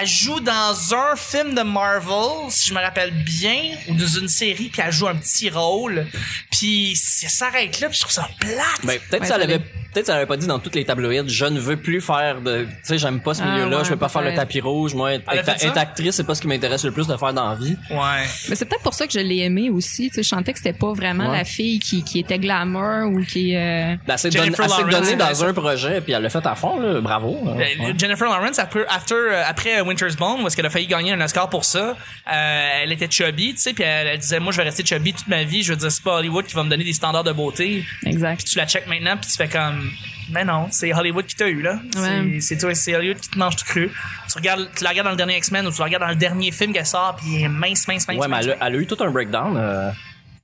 [0.00, 4.28] Elle joue dans un film de Marvel, si je me rappelle bien, ou dans une
[4.28, 6.06] série, puis elle joue un petit rôle.
[6.50, 8.84] Puis ça s'arrête là, puis je trouve ça plate.
[8.84, 9.60] Ben, peut-être Ouais, ça ça l'avait.
[9.96, 12.64] Peut-être ça l'avait pas dit dans toutes les tabloïds je ne veux plus faire de
[12.64, 14.40] tu sais j'aime pas ce Ah, milieu-là ouais, je veux pas faire le peut-être.
[14.40, 15.66] tapis rouge moi être, Elle a fait être- ça?
[15.68, 18.24] être actrice c'est pas ce qui m'intéresse le plus de faire dans la vie ouais.
[18.48, 20.08] Mais c'est peut-être pour ça que je l'ai aimé aussi.
[20.08, 21.38] Tu sais, je sentais que c'était pas vraiment Ouais.
[21.38, 23.54] la fille qui, qui était glamour ou qui.
[23.56, 23.94] Euh...
[24.06, 26.30] Ben, elle s'est Jennifer donné- elle s'est Lawrence, donnée dans un projet puis elle l'a
[26.30, 27.76] fait à fond là, bravo Euh, Ouais.
[27.98, 31.20] Jennifer Lawrence après after, euh, après Winter's Bone où est-ce qu'elle a failli gagner un
[31.20, 31.96] Oscar pour ça
[32.32, 35.12] euh, elle était chubby tu sais puis elle, elle disait moi je vais rester chubby
[35.12, 37.24] toute ma vie je veux dire c'est pas Hollywood qui va me donner des standards
[37.24, 38.44] de beauté Exact.
[38.46, 39.85] tu la check maintenant puis tu fais comme
[40.30, 42.24] mais non c'est Hollywood qui t'a eu là Ouais.
[42.34, 43.90] c'est c'est toi c'est Hollywood qui te mange tout cru
[44.30, 46.16] tu regardes tu la regardes dans le dernier X-Men ou tu la regardes dans le
[46.16, 48.74] dernier film qu'elle sort puis elle est mince mince mince ouais mais elle a, elle
[48.74, 49.90] a eu tout un breakdown euh,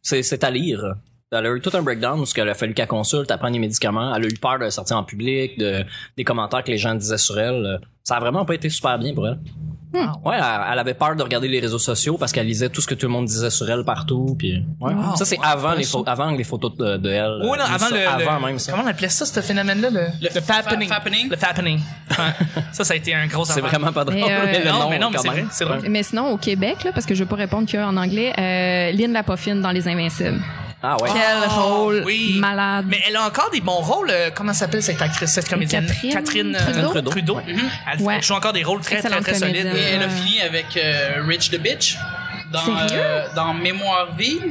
[0.03, 0.95] c'est c'est à lire
[1.35, 3.55] elle a eu tout un breakdown où ce qu'elle a fallu qu'elle consulte, elle prenne
[3.55, 4.15] des médicaments.
[4.15, 5.83] Elle a eu peur de sortir en public, de
[6.19, 7.65] des commentaires que les gens disaient sur elle.
[7.65, 9.39] Euh, Ça a vraiment pas été super bien pour elle.
[10.25, 10.37] Ouais,
[10.73, 13.07] elle, avait peur de regarder les réseaux sociaux parce qu'elle lisait tout ce que tout
[13.07, 14.35] le monde disait sur elle partout.
[14.39, 14.95] Puis ouais.
[14.95, 15.17] Wow.
[15.17, 17.41] ça c'est avant les photos, avant les photos de, de elle.
[17.43, 18.73] Oui, non, euh, avant ça, le, avant le- même ça.
[18.73, 19.91] Comment on appelait ça, ce phénomène-là?
[19.91, 20.89] Le, Le fa- fappening?
[21.31, 21.81] Le fappening.
[22.73, 24.17] Ça, ça a été un gros C'est vraiment pas drôle.
[24.17, 25.19] Mais, euh, mais le non, nom, mais non, mais
[25.51, 25.79] c'est vrai.
[25.89, 27.97] Mais sinon, au Québec, là, parce que je veux pas répondre qu'il y a en
[27.97, 30.41] anglais, euh, Lynn Lapoffine dans Les Invincibles.
[30.83, 31.11] Ah ouais.
[31.13, 32.37] Quel rôle oui.
[32.41, 32.87] malade.
[32.89, 34.11] Mais elle a encore des bons rôles.
[34.11, 35.87] euh, comment s'appelle cette actrice, cette comédienne?
[36.13, 37.11] Catherine euh, Trudeau?
[37.11, 37.39] Trudeau.
[37.47, 38.17] Elle, Ouais.
[38.17, 39.67] elle joue encore des rôles très, très, solides.
[39.77, 41.97] Et elle a fini avec euh, Rich the Bitch
[42.51, 44.43] dans euh, dans Mémoire vive.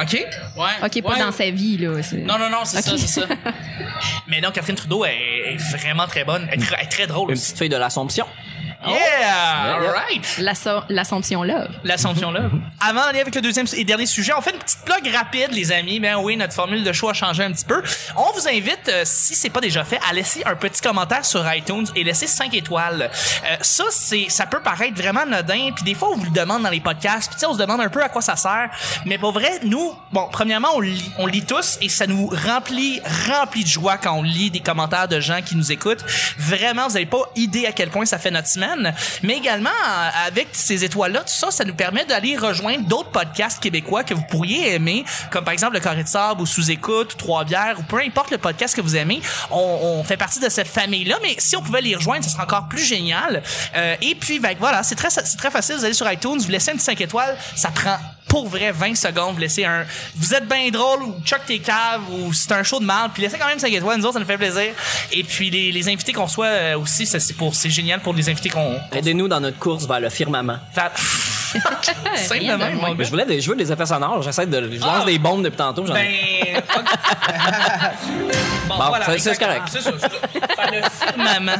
[0.00, 0.12] OK?
[0.56, 0.66] Ouais.
[0.82, 1.18] OK, pas Ouais.
[1.20, 2.02] dans sa vie, là.
[2.02, 2.98] c'est- Non non non, c'est ça, Ok.
[2.98, 3.26] c'est ça.
[4.26, 6.48] Mais non, Catherine Trudeau est, est vraiment très bonne.
[6.50, 7.44] Elle est, très- elle est très drôle Une aussi.
[7.52, 8.26] petite fille de l'Assomption.
[8.86, 9.80] Yeah!
[9.80, 10.20] Yeah!
[10.38, 11.68] L'Asso- L'Assomption Love.
[11.84, 12.42] L'Assomption là.
[12.80, 15.72] Avant d'aller avec le deuxième et dernier sujet, on fait une petite plug rapide, les
[15.72, 16.00] amis.
[16.00, 17.82] Ben oui, notre formule de choix a changé un petit peu.
[18.16, 21.44] On vous invite, euh, si c'est pas déjà fait, à laisser un petit commentaire sur
[21.52, 23.10] iTunes et laisser 5 étoiles.
[23.44, 26.62] Euh, ça, c'est, ça peut paraître vraiment anodin, puis des fois on vous le demande
[26.62, 28.70] dans les podcasts, puis tu sais, on se demande un peu à quoi ça sert.
[29.06, 33.00] Mais pour vrai, nous, bon, premièrement, on lit, on lit tous et ça nous remplit,
[33.28, 36.04] remplit de joie quand on lit des commentaires de gens qui nous écoutent.
[36.38, 38.73] Vraiment, vous avez pas idée à quel point ça fait notre semaine.
[39.22, 43.62] Mais également, euh, avec ces étoiles-là, tout ça, ça nous permet d'aller rejoindre d'autres podcasts
[43.62, 47.16] québécois que vous pourriez aimer, comme par exemple Le Carré de Sable ou Sous-Écoute ou
[47.16, 49.20] Trois Bières ou peu importe le podcast que vous aimez.
[49.50, 52.68] On, fait partie de cette famille-là, mais si on pouvait les rejoindre, ce serait encore
[52.68, 53.42] plus génial.
[53.74, 55.76] Euh, et puis, ben, voilà, c'est très, très facile.
[55.76, 57.96] Vous allez sur iTunes, vous laissez un petit 5 étoiles, ça prend
[58.34, 59.84] pour vrai 20 secondes, vous laissez un
[60.16, 63.22] vous êtes bien drôle ou Chuck t'es cave ou c'est un show de mal, puis
[63.22, 64.72] laissez quand même 5 étoiles, nous autres ça nous fait plaisir.
[65.12, 68.12] Et puis les, les invités qu'on soit euh, aussi, ça c'est pour c'est génial pour
[68.12, 70.58] les invités qu'on qu'on Aidez-nous dans notre course vers le firmament.
[70.72, 71.33] fait.
[71.54, 74.22] De Mais je voulais des, je veux des effets sonores.
[74.22, 75.04] J'essaie de, je lance Ah.
[75.04, 75.84] des bombes depuis tantôt.
[75.86, 76.84] ai- Ben, ok.
[78.68, 79.62] bon, Bon, voilà, c'est- correct.
[79.70, 79.92] C'est ça.
[79.92, 81.56] Faire le firmament.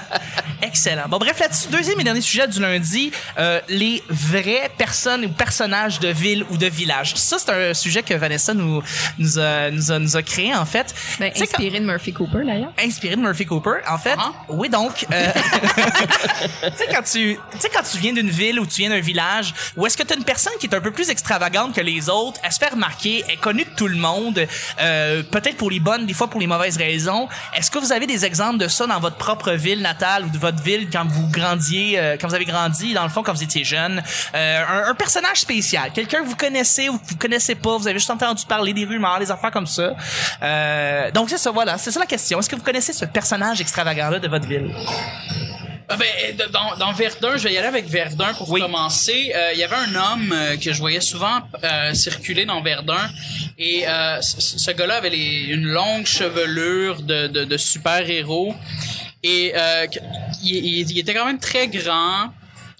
[0.62, 1.02] Excellent.
[1.09, 6.00] Bon, bref, là-dessus, deuxième et dernier sujet du lundi, euh, les vraies personnes ou personnages
[6.00, 7.14] de ville ou de village.
[7.16, 8.83] Ça, c'est un sujet que Vanessa nous,
[9.18, 10.94] nous, a, nous, a, nous a créé, en fait.
[11.20, 12.72] Ben, quand- inspiré de Murphy Cooper, d'ailleurs.
[12.83, 13.80] inspiré de Murphy Cooper.
[13.88, 14.33] En fait, Ah.
[14.48, 15.26] oui, donc, euh,
[16.62, 19.00] tu sais, quand tu, tu sais, quand tu viens d'une ville ou tu viens d'un
[19.00, 22.09] village, où est-ce que tu une personne qui est un peu plus extravagante que les
[22.09, 24.47] autres, elle se fait remarquer, est connue de tout le monde,
[24.81, 27.29] euh, peut-être pour les bonnes, des fois pour les mauvaises raisons.
[27.57, 30.38] Est-ce que vous avez des exemples de ça dans votre propre ville natale ou de
[30.38, 33.42] votre ville quand vous grandiez, euh, quand vous avez grandi, dans le fond, quand vous
[33.42, 34.03] étiez jeune?
[34.35, 37.88] Euh, un, un personnage spécial, quelqu'un que vous connaissez ou que vous connaissez pas, vous
[37.88, 39.94] avez juste entendu parler des rumeurs, des affaires comme ça.
[40.42, 42.38] Euh, donc c'est ça, voilà, c'est ça la question.
[42.38, 44.73] Est-ce que vous connaissez ce personnage extravagant-là de votre ville?
[45.88, 46.07] Ah ben,
[46.40, 48.61] euh, dans, dans Verdun, je vais y aller avec Verdun pour Oui.
[48.61, 49.33] commencer.
[49.35, 53.11] Euh, Il y avait un homme euh, que je voyais souvent euh, circuler dans Verdun
[53.59, 58.55] et euh, ce, ce gars-là avait les- une longue chevelure de, de, de super-héros
[59.23, 59.53] et
[60.42, 62.33] il, il- il était quand même très grand.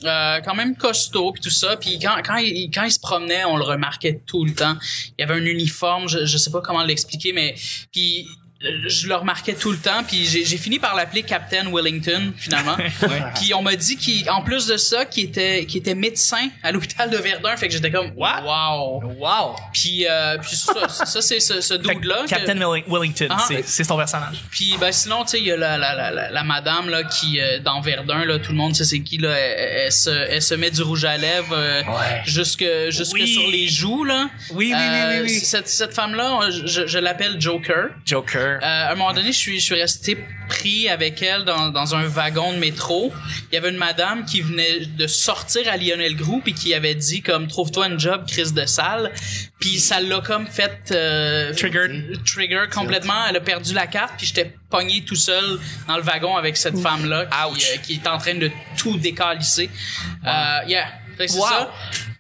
[0.05, 3.45] euh, quand même costaud puis tout ça puis quand quand il quand il se promenait
[3.47, 4.77] on le remarquait tout le temps
[5.17, 7.55] il y avait un uniforme je je sais pas comment l'expliquer mais
[7.93, 8.27] puis
[8.87, 12.77] je le remarquais tout le temps puis j'ai fini par l'appeler Captain Wellington finalement
[13.35, 17.11] puis on m'a dit qu'en plus de ça qu'il était qu'il était médecin à l'hôpital
[17.11, 18.43] de Verdun fait que j'étais comme What?
[18.45, 19.57] wow Wow!
[19.73, 23.45] puis euh, puis ça, ça c'est ce, ce dude là Captain Welling- Wellington, Ah.
[23.49, 24.37] c'est, c'est son personnage.
[24.51, 27.03] puis ben sinon tu sais il y a la, la, la, la, la madame là
[27.05, 30.11] qui euh, dans Verdun là tout le monde sait c'est qui là elle, elle se
[30.11, 31.83] elle se met du rouge à lèvres euh,
[32.25, 33.29] jusque jusque Oui.
[33.29, 35.31] sur les joues là Oui, oui, oui, oui, oui.
[35.41, 38.54] cette cette femme là je, je l'appelle Joker Joker.
[38.63, 40.17] Euh, à un moment donné, je suis, je suis resté
[40.49, 43.13] pris avec elle dans, dans un wagon de métro.
[43.51, 46.95] Il y avait une madame qui venait de sortir à Lionel Group et qui avait
[46.95, 49.11] dit comme trouve-toi un job, crise de salle.
[49.59, 52.23] Puis ça l'a comme fait euh, Triggered.
[52.25, 53.27] trigger complètement.
[53.29, 56.79] Elle a perdu la carte puis j'étais pogné tout seul dans le wagon avec cette
[56.79, 59.71] femme là qui, euh, qui est en train de tout décalisser.
[60.27, 60.87] Euh, yeah.
[61.17, 61.47] Fait que c'est Wow.
[61.49, 61.73] ça.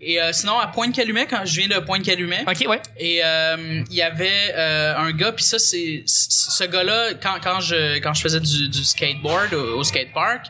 [0.07, 2.45] Et euh, sinon à Pointe-Calumet quand je viens de Pointe-Calumet.
[2.47, 2.81] ok, ouais.
[2.99, 7.61] Et euh, il y avait euh, un gars, puis ça c'est ce gars-là quand quand
[7.61, 10.47] je quand je faisais du, du skateboard au, au skatepark,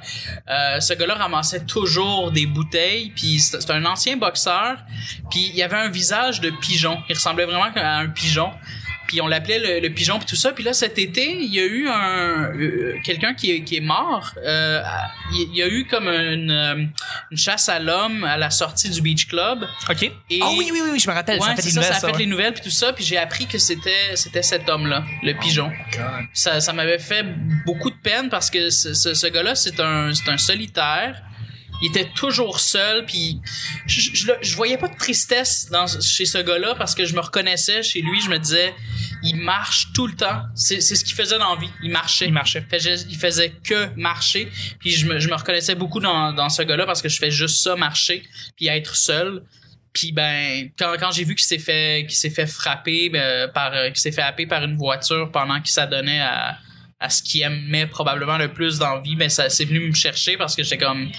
[0.51, 4.79] euh, ce gars-là ramassait toujours des bouteilles, puis c'est un ancien boxeur,
[5.31, 8.51] puis il avait un visage de pigeon, il ressemblait vraiment à un pigeon.
[9.07, 10.53] Puis on l'appelait le, le pigeon puis tout ça.
[10.53, 13.81] Puis là cet été, il y a eu un euh, quelqu'un qui est, qui est
[13.81, 14.33] mort.
[14.45, 14.83] Euh,
[15.33, 16.85] il y a eu comme une, euh,
[17.31, 19.67] une chasse à l'homme à la sortie du beach club.
[19.90, 20.03] Ok.
[20.31, 21.38] Et- Ah oui, oui, oui, oui, je me rappelle.
[21.40, 22.19] ça Ouais, a fait c'est des ça, nouvelles, ça a ça, fait ouais.
[22.21, 25.71] les nouvelles puis tout ça, puis j'ai appris que c'était c'était cet homme-là, le pigeon.
[26.33, 27.25] Ça, ça m'avait fait
[27.67, 31.23] beaucoup de peine parce que ce, ce, ce gars-là, c'est un c'est un solitaire.
[31.82, 33.40] Il était toujours seul, puis
[33.87, 37.82] je, je, voyais pas de tristesse dans, chez ce gars-là parce que je me reconnaissais
[37.82, 38.20] chez lui.
[38.20, 38.74] Je me disais,
[39.22, 40.42] il marche tout le temps.
[40.54, 41.70] C'est ce qu'il faisait dans la vie.
[41.82, 42.26] Il marchait.
[42.26, 42.64] Il marchait.
[43.08, 44.48] Il faisait, que marcher.
[44.78, 47.30] Puis je me, je me reconnaissais beaucoup dans, dans ce gars-là parce que je fais
[47.30, 48.22] juste ça, marcher,
[48.56, 49.42] puis être seul.
[49.92, 53.72] Puis ben quand, quand j'ai vu qu'il s'est fait qu'il s'est fait frapper ben, par
[53.87, 56.58] qu'il s'est fait happer par une voiture pendant qu'il s'adonnait à
[57.05, 59.95] à ce qu'il aimait probablement le plus dans la vie, ben ça c'est venu me
[59.95, 61.11] chercher parce que j'étais comme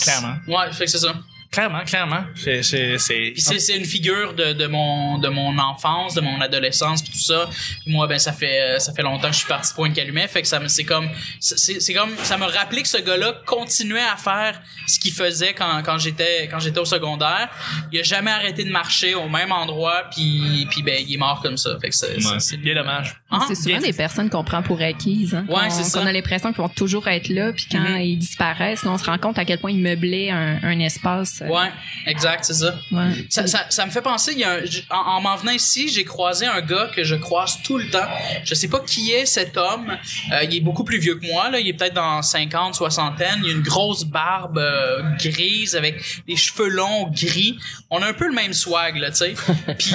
[0.00, 0.36] Clairement.
[0.48, 1.14] Ouais, fait que c'est ça.
[1.54, 2.24] Clairement, clairement.
[2.34, 3.30] C'est, c'est, c'est...
[3.32, 7.12] Puis c'est, c'est une figure de, de mon de mon enfance, de mon adolescence puis
[7.12, 7.48] tout ça.
[7.82, 10.42] Puis moi ben ça fait ça fait longtemps que je suis parti de Pointe-Calumet, fait
[10.42, 14.00] que ça me c'est comme c'est, c'est comme ça me rappelait que ce gars-là continuait
[14.00, 17.48] à faire ce qu'il faisait quand, quand j'étais quand j'étais au secondaire.
[17.92, 21.40] Il a jamais arrêté de marcher au même endroit puis puis ben il est mort
[21.40, 21.78] comme ça.
[21.80, 23.14] Fait que c'est, c'est, c'est bien dommage.
[23.40, 23.80] Ah, c'est souvent bien.
[23.88, 25.34] des personnes qu'on prend pour acquises.
[25.34, 25.98] Hein, Ouais, c'est ça.
[26.00, 28.00] qu'on a l'impression qu'ils vont toujours être là, puis quand Mhm.
[28.00, 31.42] ils disparaissent, là, on se rend compte à quel point ils meublaient un, un espace.
[31.42, 31.70] euh, Ouais,
[32.06, 32.74] exact, c'est ça.
[32.92, 33.26] ouais.
[33.30, 34.54] Ça, ça, ça me fait penser, il y a
[34.90, 38.06] un- en m'en venant ici, j'ai croisé un gars que je croise tout le temps.
[38.44, 39.96] Je sais pas qui est cet homme.
[40.32, 41.58] Euh, il est beaucoup plus vieux que moi, là.
[41.60, 43.40] Il est peut-être dans 50, soixantaine.
[43.44, 47.58] Il a une grosse barbe euh, grise avec des cheveux longs gris.
[47.90, 49.34] On a un peu le même swag, là, tu sais.
[49.78, 49.94] Puis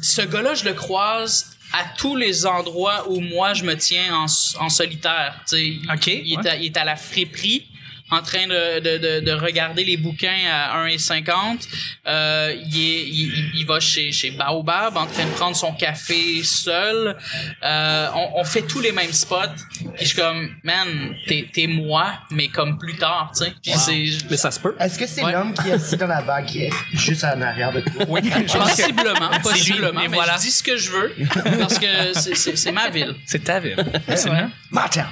[0.00, 4.26] ce gars-là, je le croise à tous les endroits où moi je me tiens en,
[4.64, 5.40] en solitaire.
[5.48, 5.92] tu sais.
[5.92, 6.48] Ok, il, est ouais.
[6.48, 7.66] à, il est à la friperie.
[8.10, 11.68] En train de, de, de, de regarder les bouquins à 1,50.
[12.06, 16.42] Euh, il, est, il, il va chez, chez Baobab en train de prendre son café
[16.42, 17.16] seul.
[17.62, 19.36] Euh, on, on fait tous les mêmes spots.
[19.78, 23.76] Puis je suis comme, man, t'es, t'es moi, mais comme plus tard, tu sais.
[23.76, 24.26] C'est...
[24.30, 24.74] Mais ça se peut.
[24.80, 25.32] Est-ce que c'est Ouais.
[25.32, 28.04] l'homme qui est assis dans la bague qui est juste en arrière de toi?
[28.08, 30.36] Oui, je pense que Possiblement, C'est possiblement, mais mais voilà.
[30.36, 31.14] je dis ce que je veux
[31.58, 33.14] parce que c'est- c'est c'est ma ville.
[33.26, 33.76] c'est ta ville.
[34.08, 34.50] Absolument.
[34.70, 35.06] Martin!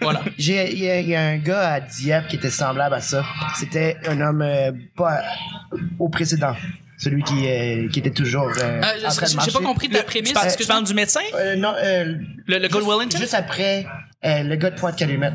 [0.00, 0.22] Voilà.
[0.38, 3.00] J'ai, il y, a- il y a un gars à Dieppe qui était semblable à
[3.00, 3.24] ça.
[3.56, 5.22] C'était un homme euh, pas
[5.98, 6.54] au précédent.
[6.98, 9.52] Celui qui, euh, qui était toujours euh, Euh, en train de J'ai marcher.
[9.52, 10.30] pas compris ta prémisse.
[10.30, 11.20] tu, parles, tu parles du médecin?
[11.34, 12.14] Euh, non, euh,
[12.46, 13.18] Le, le Gold juste- Wellington?
[13.18, 13.86] Juste après,
[14.24, 15.32] euh, le gars de Pointe-Calumet.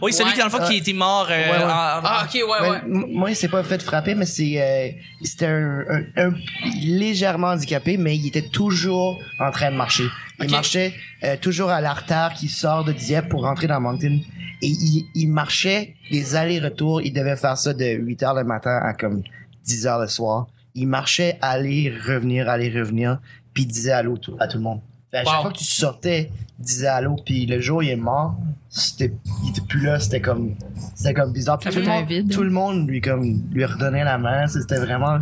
[0.00, 0.32] Oui, celui Ouais.
[0.34, 1.64] qui, dans le fond, qui était mort euh, Ouais, ouais.
[1.64, 2.78] en- Ah, ok, ouais, Ouais, ouais.
[2.84, 4.88] m- Moi, il s'est pas fait frapper, mais c'est euh,
[5.24, 6.34] c'était un, un- un-
[6.80, 10.04] légèrement handicapé, mais il était toujours en train de marcher.
[10.40, 14.20] Il marchait euh, toujours à l'artère qui sort de Dieppe pour rentrer dans Moncton.
[14.62, 17.02] Et il, il marchait des allers-retours.
[17.02, 19.22] Il devait faire ça de 8 heures le matin à comme
[19.64, 20.46] 10 heures le soir.
[20.74, 23.18] Il marchait aller, revenir, aller, revenir,
[23.52, 24.80] puis il disait allô tout- à tout le monde.
[25.10, 25.42] Fait à chaque Wow.
[25.42, 28.36] fois que tu sortais, il disait allô, puis le jour où il est mort,
[28.68, 29.12] c'était,
[29.44, 30.54] il était plus là, c'était comme,
[30.94, 31.58] c'était comme bizarre.
[31.58, 32.30] Tout, le monde, vide.
[32.30, 34.46] tout le monde lui comme lui redonnait la main.
[34.46, 35.18] C'était vraiment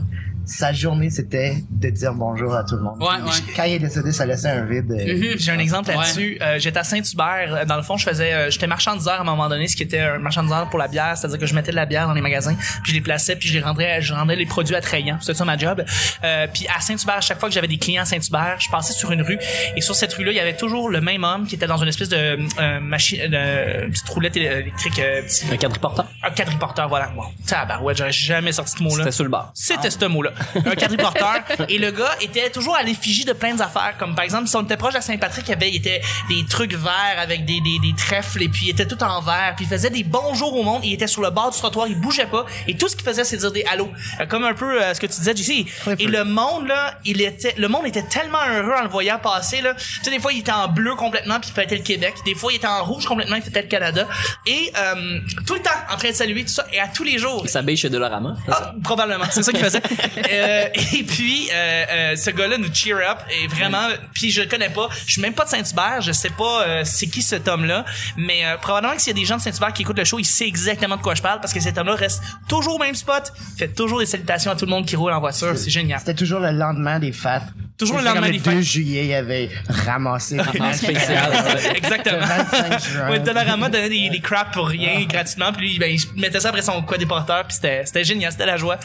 [0.47, 2.99] sa journée, c'était de dire bonjour à tout le monde.
[3.01, 3.53] Ouais, ouais.
[3.57, 4.91] Quand il est décédé, ça laissait un vide.
[4.93, 5.39] euh, Mhm.
[5.39, 5.97] J'ai un exemple Ouais.
[5.97, 6.39] là-dessus.
[6.41, 7.67] Euh, j'étais à Saint-Hubert.
[7.67, 10.01] Dans le fond, je faisais, euh, j'étais marchandiseur à un moment donné, ce qui était
[10.01, 12.55] un marchandiseur pour la bière, c'est-à-dire que je mettais de la bière dans les magasins,
[12.83, 15.19] puis je les plaçais, puis je les rendais, je rendais les produits attrayants.
[15.21, 15.85] C'était ça ma job.
[16.25, 18.93] Euh, puis à Saint-Hubert, à chaque fois que j'avais des clients à Saint-Hubert, je passais
[18.93, 19.39] sur une rue
[19.77, 21.89] et sur cette rue-là, il y avait toujours le même homme qui était dans une
[21.89, 22.17] espèce de
[22.61, 26.07] euh, machine, de petite roulette électrique, euh, petit, Un quadriporteur?
[26.23, 27.11] un quadriporteur, voilà.
[27.17, 27.25] Wow.
[27.47, 29.05] Tabarouette, j'aurais jamais sorti ce mot-là.
[29.05, 29.51] C'était sur le bar.
[29.55, 30.31] C'était ce mot-là.
[30.65, 31.43] Un quadriporteur.
[31.69, 33.95] et le gars était toujours à l'effigie de plein d'affaires.
[33.99, 36.45] Comme par exemple, si on était proche de Saint-Patrick, il y avait il était des
[36.49, 39.55] trucs verts avec des, des, des trèfles et puis il était tout en vert.
[39.57, 40.83] Puis il faisait des bonjours au monde.
[40.85, 42.47] Il était sur le bord du trottoir, il bougeait pas.
[42.67, 43.91] Et tout ce qu'il faisait, c'est dire des allô.
[44.21, 45.67] Euh, comme un peu euh, ce que tu disais, JC.
[45.99, 49.61] Et le monde, là, il était, le monde était tellement heureux en le voyant passer,
[49.61, 49.75] là.
[49.75, 52.15] Tu sais, des fois, il était en bleu complètement puis il fêtait le Québec.
[52.25, 54.07] Des fois, il était en rouge complètement, il fêtait le Canada.
[54.47, 56.67] Et, euh, tout le temps en train de saluer tout ça.
[56.73, 57.43] Et à tous les jours.
[57.45, 58.37] Il s'habille chez Dolorama.
[58.49, 59.83] Ah, probablement, c'est ça qu'il faisait.
[60.31, 63.89] Euh, et puis, euh, euh, ce gars-là nous cheer up et vraiment.
[64.15, 66.83] Puis je le connais pas, je suis même pas de Saint-Hubert, je sais pas euh,
[66.85, 67.85] c'est qui cet homme-là,
[68.17, 70.19] mais euh, probablement que s'il y a des gens de Saint-Hubert qui écoutent le show,
[70.19, 72.95] il sait exactement de quoi je parle parce que cet homme-là reste toujours au même
[72.95, 75.99] spot, fait toujours des salutations à tout le monde qui roule en voiture, c'est génial.
[76.01, 77.43] C'était toujours le lendemain des fêtes.
[77.79, 78.61] Toujours le lendemain des Le 2 fêtes.
[78.63, 80.39] juillet, il avait ramassé.
[80.61, 81.31] En spécial.
[81.75, 82.21] Exactement.
[82.21, 83.11] Le 25 juin.
[83.11, 86.49] Ouais, Dollarama donnait des, des crap pour rien gratuitement, puis lui, ben, il mettait ça
[86.49, 88.79] après son quadriporteur, puis c'était, c'était génial, c'était la joie.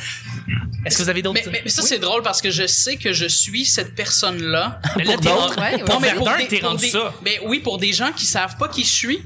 [0.86, 2.98] Est-ce que vous avez d'autres Mais, mais- mais ça, c'est drôle parce que je sais
[2.98, 4.80] que je suis cette personne-là.
[4.84, 5.80] Là, pour t'es d'autres, ouais, ouais.
[5.80, 7.14] pour Non, mais pour des- t'es pour rendu des- ça.
[7.24, 9.22] Mais oui, pour des gens qui savent pas qui je suis.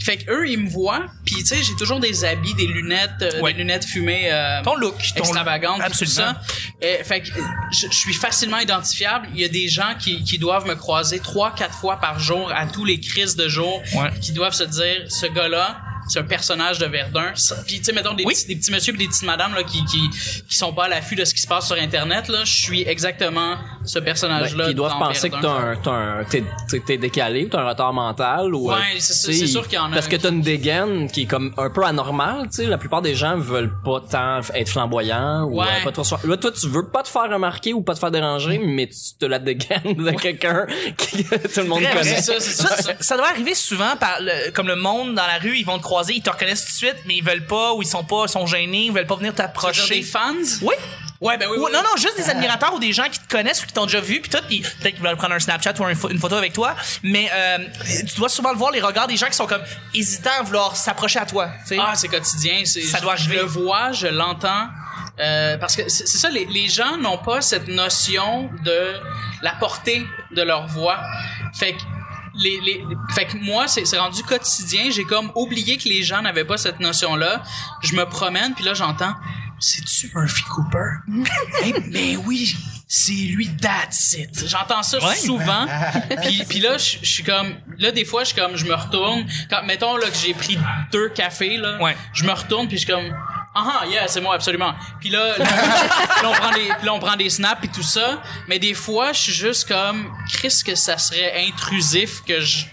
[0.00, 3.10] Fait que eux, ils me voient, puis tu sais, j'ai toujours des habits, des lunettes,
[3.22, 3.52] euh, Ouais.
[3.52, 5.86] des lunettes fumées euh, Ton look, ton extravagantes, look.
[5.88, 6.34] tout Absolument.
[6.34, 6.40] ça.
[6.80, 7.26] Et, fait que
[7.72, 9.28] je, je suis facilement identifiable.
[9.34, 12.48] Il y a des gens qui, qui doivent me croiser trois, quatre fois par jour
[12.54, 14.10] à tous les crises de jour, Ouais.
[14.20, 17.32] qui doivent se dire, ce gars-là, c'est un personnage de Verdun.
[17.66, 18.34] Puis tu sais, mettons des, Oui.
[18.34, 20.00] petits, des petits messieurs et des petites madames là, qui, qui,
[20.48, 22.28] qui sont pas à l'affût de ce qui se passe sur Internet.
[22.28, 24.64] Là, je suis exactement ce Ouais, personnage-là.
[24.64, 25.48] puis ils doivent dans penser que Verdun.
[25.48, 25.90] t'as un, t'as
[26.20, 28.68] un, t'es, t'es- t'es décalé, ou t'as un retard mental ou.
[28.70, 30.30] Ouais, euh, c'est ça, tu sais, c'est sûr qu'il y en a Parce que t'as
[30.30, 32.66] une dégaine qui est comme un peu anormale, tu sais.
[32.66, 35.66] La plupart des gens veulent pas tant être flamboyants ou Ouais.
[35.80, 37.98] euh, pas trop soir- Là, toi, tu veux pas te faire remarquer ou pas te
[38.00, 40.66] faire déranger, mais tu te la dégaine de quelqu'un
[40.96, 42.02] qui tout le monde connaît.
[42.04, 42.76] C'est ça, c'est ça.
[42.76, 43.16] Ça, ça.
[43.16, 46.22] doit arriver souvent par le, comme le monde dans la rue, ils vont te ils
[46.22, 48.46] te reconnaissent tout de suite, mais ils veulent pas ou ils sont pas, ils sont
[48.46, 49.96] gênés, ils veulent pas venir t'approcher.
[49.96, 50.32] des fans?
[50.62, 50.74] Oui.
[51.20, 51.72] Ouais, ben oui, Ou- oui.
[51.72, 54.00] non, non, juste des admirateurs ou des gens qui te connaissent ou qui t'ont déjà
[54.00, 56.76] vu, puis tout, puis peut-être qu'ils veulent prendre un Snapchat ou une photo avec toi,
[57.02, 57.58] mais euh,
[58.08, 60.76] tu dois souvent le voir les regards des gens qui sont comme hésitants à vouloir
[60.76, 61.50] s'approcher à toi.
[61.80, 62.62] Ah, c'est quotidien.
[62.64, 64.68] C'est, Ça je- doit je, le vois, je l'entends.
[65.18, 68.94] Euh, parce que c'est, c'est ça, les, les gens n'ont pas cette notion de
[69.42, 71.00] la portée de leur voix.
[71.58, 71.78] Fait que
[72.38, 74.90] les, les, fait que moi, c'est, c'est rendu quotidien.
[74.90, 77.42] J'ai comme oublié que les gens n'avaient pas cette notion-là.
[77.82, 79.14] Je me promène, puis là, j'entends,
[79.60, 80.98] c'est-tu Murphy Cooper?
[81.62, 84.46] Hey, ben oui, c'est lui, that's it.
[84.46, 85.16] J'entends ça Ouais.
[85.16, 85.66] souvent.
[86.22, 88.74] puis, puis là, je je suis comme, là, des fois, je suis comme, je me
[88.74, 89.26] retourne.
[89.50, 90.56] Quand, mettons, là, que j'ai pris
[90.92, 91.96] deux cafés, là, Ouais.
[92.14, 93.12] je me retourne, puis je suis comme,
[93.58, 94.74] ah, ah, yeah, c'est moi, absolument.
[95.00, 95.34] Puis là,
[96.92, 98.22] on prend des snaps et tout ça.
[98.46, 102.66] Mais des fois, je suis juste comme, Chris, que ça serait intrusif que je,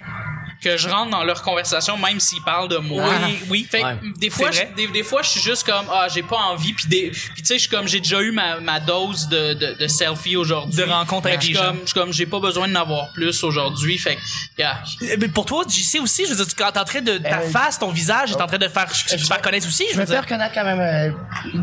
[0.61, 3.03] que je rentre dans leur conversation même s'ils parlent de moi.
[3.25, 3.67] Oui, oui.
[3.69, 3.95] Fait que Ouais.
[4.17, 6.87] des fois, je, des, des fois, je suis juste comme ah j'ai pas envie puis
[6.87, 9.73] des puis tu sais je suis comme j'ai déjà eu ma, ma dose de, de,
[9.79, 10.75] de selfie aujourd'hui.
[10.75, 13.97] De rencontres avec je comme je suis comme j'ai pas besoin d'en avoir plus aujourd'hui.
[13.97, 14.21] Fait que
[14.57, 14.79] yeah.
[15.03, 17.17] Euh, Mais pour toi, JC aussi, je veux dire, tu- quand t'es en train de
[17.17, 19.93] ta Euh, face, ton visage est en train de faire, se faire connaître aussi, je
[19.93, 20.21] Je veux me fais dire.
[20.23, 20.79] reconnaître quand même.
[20.79, 21.11] euh,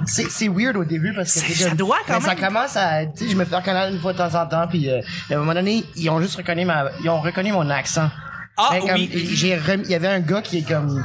[0.06, 2.44] c'est c'est weird au début parce que C'est- ça doit quand mais Ça même.
[2.44, 3.06] commence à.
[3.06, 5.00] Tu sais, je me fais reconnaître une fois de temps en temps, puis euh,
[5.30, 8.08] à un moment donné, ils ont juste reconnu ma, ils ont reconnu mon accent.
[8.56, 9.10] Ah, comme, oui.
[9.34, 11.04] j'ai rem- il y avait un gars qui est comme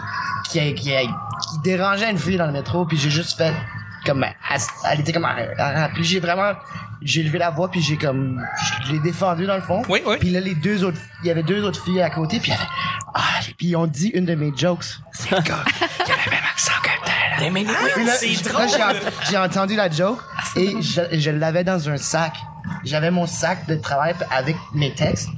[0.50, 3.54] qui, a- qui, a- qui dérangeait une fille dans le métro, puis j'ai juste fait
[4.06, 4.36] comme elle,
[4.92, 5.28] elle était comme
[5.94, 6.54] puis j'ai vraiment
[7.02, 8.42] j'ai levé la voix puis j'ai comme
[8.86, 9.82] je l'ai défendu dans le fond.
[9.90, 10.16] Oui, oui.
[10.20, 12.52] Puis là les deux autres il y avait deux autres filles à côté puis
[13.14, 13.22] ah
[13.58, 14.86] puis ils ont dit une de mes jokes.
[15.12, 15.64] C'est le gars
[16.06, 16.90] qui avait le même accent que
[17.40, 17.52] tel.
[17.54, 18.62] Mais, mais oui, Puis là, c'est j- drôle.
[18.62, 20.20] là, j'ai ent- j'ai entendu la joke
[20.56, 22.34] et je, je l'avais dans un sac.
[22.84, 25.30] J'avais mon sac de travail avec mes textes,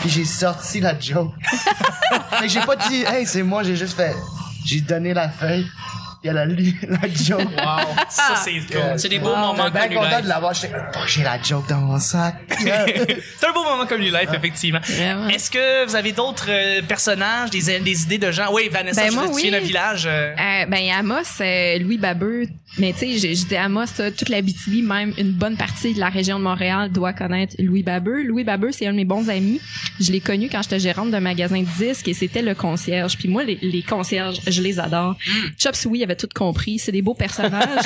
[0.00, 1.32] puis j'ai sorti la joke.
[2.40, 4.14] Mais j'ai pas dit, hey, c'est moi, j'ai juste fait,
[4.64, 5.66] j'ai donné la feuille,
[6.20, 7.40] puis elle a lu la joke.
[7.40, 7.94] Wow.
[8.08, 8.98] Ça, c'est cool.
[8.98, 10.54] C'est des beaux moments J'étais bien content de l'avoir.
[10.54, 12.34] J'étais, oh, j'ai la joke dans mon sac.
[12.64, 12.86] Yeah.
[13.38, 14.80] C'est un beau moment comme lui life, effectivement.
[15.30, 18.52] Est-ce que vous avez d'autres euh, personnages, des, des idées de gens?
[18.52, 19.42] Oui, Vanessa, Ben, je moi, oui.
[19.42, 20.06] viens d'un village.
[20.06, 22.46] euh, Euh, ben Amos, euh, Louis Babeux,
[22.78, 26.08] mais tu sais, j'étais Amos, ça, toute la BTB, même une bonne partie de la
[26.08, 28.22] région de Montréal doit connaître Louis Babeux.
[28.22, 29.60] Louis Babeux, c'est un de mes bons amis.
[30.00, 33.16] Je l'ai connu quand j'étais gérante d'un magasin de disques et c'était le concierge.
[33.16, 35.16] Puis moi, les, les concierges, je les adore.
[35.58, 36.78] Chop Suey avait tout compris.
[36.78, 37.68] C'est des beaux personnages.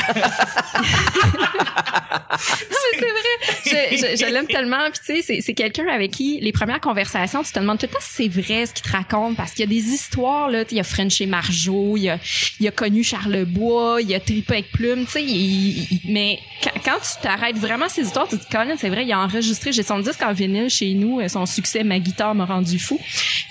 [2.33, 3.33] non, mais c'est vrai.
[3.65, 4.91] Je, je, je l'aime tellement.
[4.91, 7.87] Puis tu sais, c'est, c'est quelqu'un avec qui les premières conversations, tu te demandes tout
[7.87, 10.49] le temps si c'est vrai ce qu'il te raconte parce qu'il y a des histoires
[10.51, 10.65] là.
[10.71, 12.19] Il y a Frenché Margeau, il y a,
[12.61, 15.05] il a connu Charlebois, il a trippé avec Plume.
[15.07, 16.39] Tu sais, il- il- mais
[16.85, 19.73] quand, tu t'arrêtes vraiment ces histoires, tu te dis Colin, c'est vrai, il a enregistré.
[19.73, 21.21] J'ai son disque en vinyle chez nous.
[21.21, 22.99] euh, Son succès, ma guitare m'a rendu fou.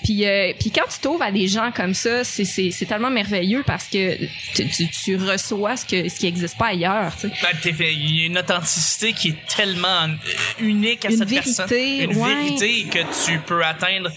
[0.04, 2.44] Puis, euh, puis quand tu t'ouvres à des gens comme ça, c'est,
[2.88, 4.18] tellement merveilleux parce que
[4.56, 7.14] tu, tu, tu reçois ce que ce qui existe pas ailleurs.
[7.16, 7.72] Tu sais.
[7.72, 10.08] ben, il y a une authenticité qui est tellement euh,
[10.60, 12.12] unique à Une cette vérité, personne.
[12.12, 12.36] Une ouais.
[12.36, 14.10] vérité que tu peux atteindre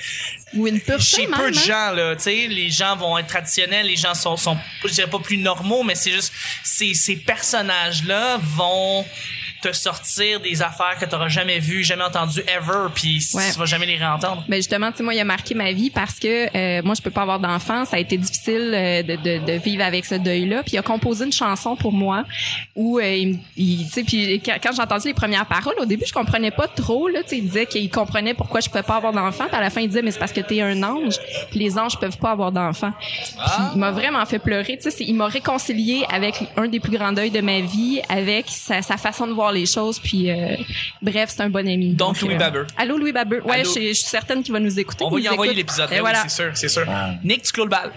[0.54, 1.60] Ou une chez peu de hein?
[1.66, 5.10] gens là, tu sais, les gens vont être traditionnels, les gens sont sont je dirais
[5.10, 9.04] pas plus normaux, mais c'est juste ces ces personnages là vont
[9.70, 13.50] te sortir des affaires que t'auras jamais vues, jamais entendues ever, puis Ouais.
[13.52, 14.44] tu vas jamais les réentendre.
[14.48, 17.02] Ben justement, tu sais, moi, il a marqué ma vie parce que euh, moi, je
[17.02, 17.84] peux pas avoir d'enfant.
[17.84, 20.62] Ça a été difficile euh, de, de, de vivre avec ce deuil-là.
[20.62, 22.24] Puis il a composé une chanson pour moi
[22.76, 26.04] où, euh, il, il- tu sais, puis quand, j'ai entendu les premières paroles, au début,
[26.06, 27.08] je comprenais pas trop.
[27.08, 29.46] Là, tu sais, il disait qu'il comprenait pourquoi je pouvais pas avoir d'enfant.
[29.46, 31.16] Puis à la fin, il disait, mais c'est parce que t'es un ange.
[31.50, 32.92] Puis les anges peuvent pas avoir d'enfant.
[33.00, 34.78] Puis il m'a vraiment fait pleurer.
[34.82, 38.46] Tu sais, il m'a réconcilié avec un des plus grands deuils de ma vie, avec
[38.48, 39.98] sa, sa façon de voir les choses.
[39.98, 40.56] Puis euh,
[41.00, 41.94] bref, c'est un bon ami.
[41.94, 42.66] Donc, Louis euh, Babeux.
[42.76, 43.42] Allô, Louis Babeux.
[43.44, 45.04] Ouais, je, suis certaine qu'il va nous écouter.
[45.04, 46.22] On va Il y nous envoyer l'épisode, ben oui, voilà.
[46.24, 46.86] c'est sûr, c'est sûr.
[47.22, 47.90] Nick, tu clôt le bal.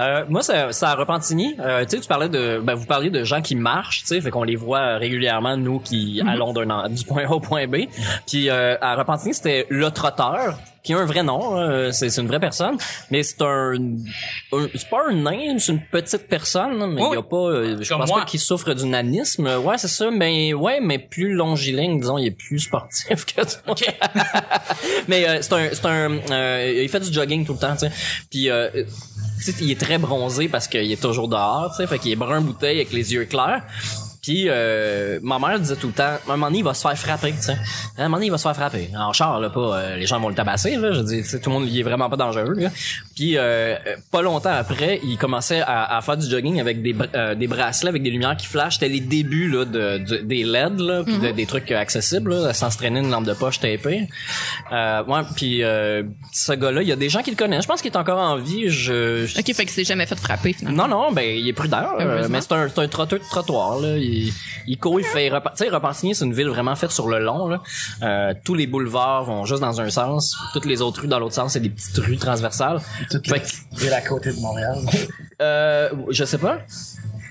[0.00, 1.54] Euh, moi, c'est c'est à Repentigny.
[1.60, 4.20] Euh, tu sais, tu parlais de, ben, vous parliez de gens qui marchent, tu sais,
[4.20, 7.84] fait qu'on les voit régulièrement, nous qui allons d'un du point A au point B.
[8.26, 12.26] Puis euh, à Repentigny, c'était le trotteur, qui a un vrai nom, euh, c'est une
[12.26, 12.76] vraie personne,
[13.10, 13.74] mais c'est un,
[14.52, 17.14] un- c'est pas un nain, c'est une petite personne, mais il Oui.
[17.14, 18.18] y a pas, euh, je Comme pense moi.
[18.20, 19.46] pas qu'il souffre du nanisme.
[19.64, 23.74] Ouais, c'est ça, mais ouais, mais plus longiligne, disons, il est plus sportif que toi.
[25.08, 27.86] mais euh, c'est un, c'est un, euh, il fait du jogging tout le temps, tu
[27.86, 27.92] sais.
[28.30, 28.68] Puis euh,
[29.60, 32.40] il est très bronzé parce qu'il est toujours dehors, tu sais, fait qu'il est brun
[32.40, 33.62] bouteille avec les yeux clairs.
[34.24, 36.96] Puis euh, ma mère disait tout le temps, un moment donné, il va se faire
[36.96, 37.52] frapper, tu sais.
[37.98, 38.88] À un moment donné, il va se faire frapper.
[38.98, 40.92] En char, là, pas, euh, les gens vont le tabasser, là.
[40.92, 42.70] Je dis, tu sais, tout le monde, il est vraiment pas dangereux, là.
[43.14, 43.76] Puis euh,
[44.10, 47.90] pas longtemps après, il commençait à, à faire du jogging avec des, euh, des bracelets
[47.90, 48.74] avec des lumières qui flashent.
[48.74, 52.54] C'était les débuts là, de, de- des LED, là, puis de- des trucs accessibles, là,
[52.54, 54.08] sans se traîner une lampe de poche tapée.
[54.72, 57.64] Euh, ouais, puis euh, ce gars-là, il y a des gens qui le connaissent.
[57.64, 58.68] Je pense qu'il est encore en vie.
[58.70, 60.88] Je, je- OK, fait que c'est jamais fait frapper, finalement.
[60.88, 63.80] non, non, ben il est prudent, euh, mais c'est un, c'est un trotteur de trottoir.
[63.80, 63.96] Là.
[63.98, 64.13] Il,
[64.66, 65.30] il court, il fait...
[65.30, 67.48] Tu sais, Repentigny, c'est une ville vraiment faite sur le long.
[67.48, 67.62] Là.
[68.02, 70.36] Euh, tous les boulevards vont juste dans un sens.
[70.52, 72.80] Toutes les autres rues dans l'autre sens, c'est des petites rues transversales.
[73.10, 74.78] Toutes Fait les que- villes à côté de Montréal.
[75.42, 76.58] Euh, je sais pas.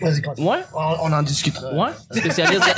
[0.02, 0.48] Vas-y, continue.
[0.50, 0.58] Ouais.
[0.74, 1.72] On, on en discutera.
[1.74, 2.64] Ouais, spécialiste.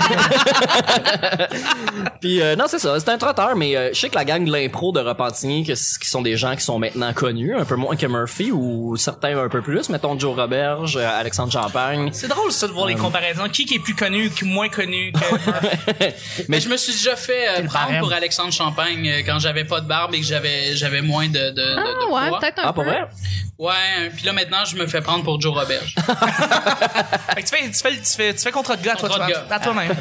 [2.21, 4.43] Puis euh, non, c'est ça, c'est un trotteur, mais euh, je sais que la gang
[4.45, 7.75] de l'impro de Repentigny, que qui sont des gens qui sont maintenant connus, un peu
[7.75, 12.09] moins que Murphy ou certains un peu plus, mettons Joe Roberge, euh, Alexandre Champagne.
[12.13, 13.47] C'est drôle ça de voir les comparaisons.
[13.49, 17.15] Qui qui est plus connu, qui est moins connu que Mais je me suis déjà
[17.15, 17.99] fait euh, prendre barème.
[18.01, 21.33] pour Alexandre Champagne euh, quand j'avais pas de barbe et que j'avais j'avais moins de
[21.35, 22.73] de, de, de Ah, ouais, peut-être un Ah, peu.
[22.73, 23.07] pour vrai?
[23.57, 25.95] Ouais, puis là maintenant je me fais prendre pour Joe Roberge.
[27.35, 29.09] Fait que tu fais, tu fais, tu fais, tu fais contrat de gars à toi,
[29.09, 29.55] Contrat de toi- gars.
[29.55, 29.91] à toi-même.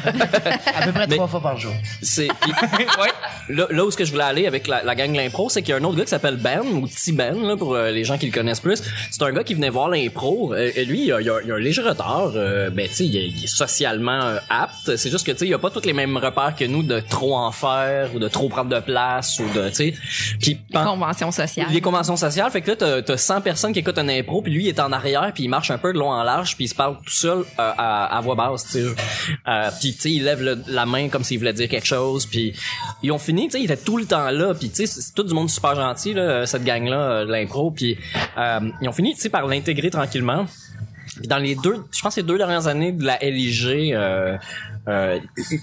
[0.75, 1.73] À peu près Mais- trois fois par jour.
[2.01, 2.51] C'est puis
[3.01, 3.09] ouais.
[3.49, 5.61] là, là où ce que je voulais aller avec la, la gang de l'impro, c'est
[5.61, 7.91] qu'il y a un autre gars qui s'appelle Ben ou T Ben là pour euh,
[7.91, 8.81] les gens qui le connaissent plus.
[9.11, 10.53] C'est un gars qui venait voir l'impro.
[10.53, 12.31] Euh, et lui, il a, il a- il a un léger retard.
[12.35, 14.95] euh, ben tu sais, il, est- il est socialement euh, apte.
[14.95, 16.99] C'est juste que tu sais, il a pas tous les mêmes repères que nous de
[16.99, 19.93] trop en faire ou de trop prendre de place ou de tu sais.
[20.39, 21.67] Puis Les conventions sociales.
[21.71, 24.51] les conventions sociales, fait que là, t'as, t'as 100 personnes qui écoutent un impro, puis
[24.51, 26.65] lui, il est en arrière, puis il marche un peu de long en large, puis
[26.65, 28.85] il se parle tout seul euh, à, à voix basse, tu sais.
[29.47, 32.53] Euh, puis, tu sais, il lève la main comme s'il voulait dire quelque chose, puis
[33.03, 35.13] ils ont fini, tu sais, il était tout le temps là, puis tu sais, c'est,
[35.13, 37.97] tout du monde super gentil, là, cette gang-là, euh, de l'impro, puis
[38.37, 40.45] euh, ils ont fini, tu sais, par l'intégrer tranquillement.
[41.25, 44.37] Dans les deux, je pense les deux dernières années de la LIG, euh,
[44.87, 45.19] euh,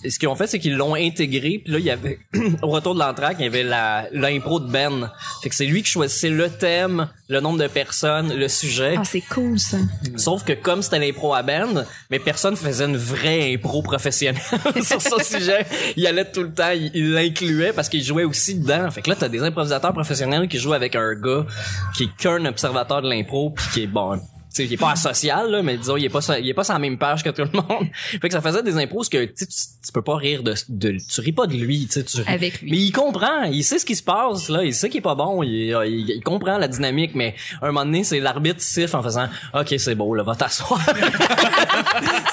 [0.08, 1.60] ce qu'ils ont fait, c'est qu'ils l'ont intégré.
[1.62, 2.18] Puis là, il y avait
[2.62, 5.10] au retour de l'entraque, il y avait la l'impro de Ben.
[5.42, 8.94] Fait que c'est lui qui choisissait le thème, le nombre de personnes, le sujet.
[8.98, 9.78] Ah, c'est cool, ça.
[10.16, 14.42] Sauf que comme c'était l'impro à Ben, mais personne faisait une vraie impro professionnelle
[14.82, 15.66] sur son sujet.
[15.96, 18.90] Il allait tout le temps, il il l'incluait parce qu'il jouait aussi dedans.
[18.90, 21.44] Fait que là, t'as des improvisateurs professionnels qui jouent avec un gars
[21.94, 24.20] qui est qu'un observateur de l'impro puis qui est bon.
[24.54, 26.52] Tu sais, il est pas asocial, là, mais disons, il est pas, sur- il est
[26.54, 27.88] pas sur la même page que tout le monde.
[28.20, 30.96] fait que ça faisait des impros que, tu sais, tu peux pas rire de, de,
[31.10, 32.70] tu ris pas de lui, tu sais, tu ris- Avec lui.
[32.70, 35.14] Mais il comprend, il sait ce qui se passe, là, il sait qu'il est pas
[35.14, 35.50] bon, il,
[35.86, 39.74] il, il comprend la dynamique, mais un moment donné, c'est l'arbitre siffle en faisant, ok,
[39.78, 40.80] c'est beau, là, va t'asseoir.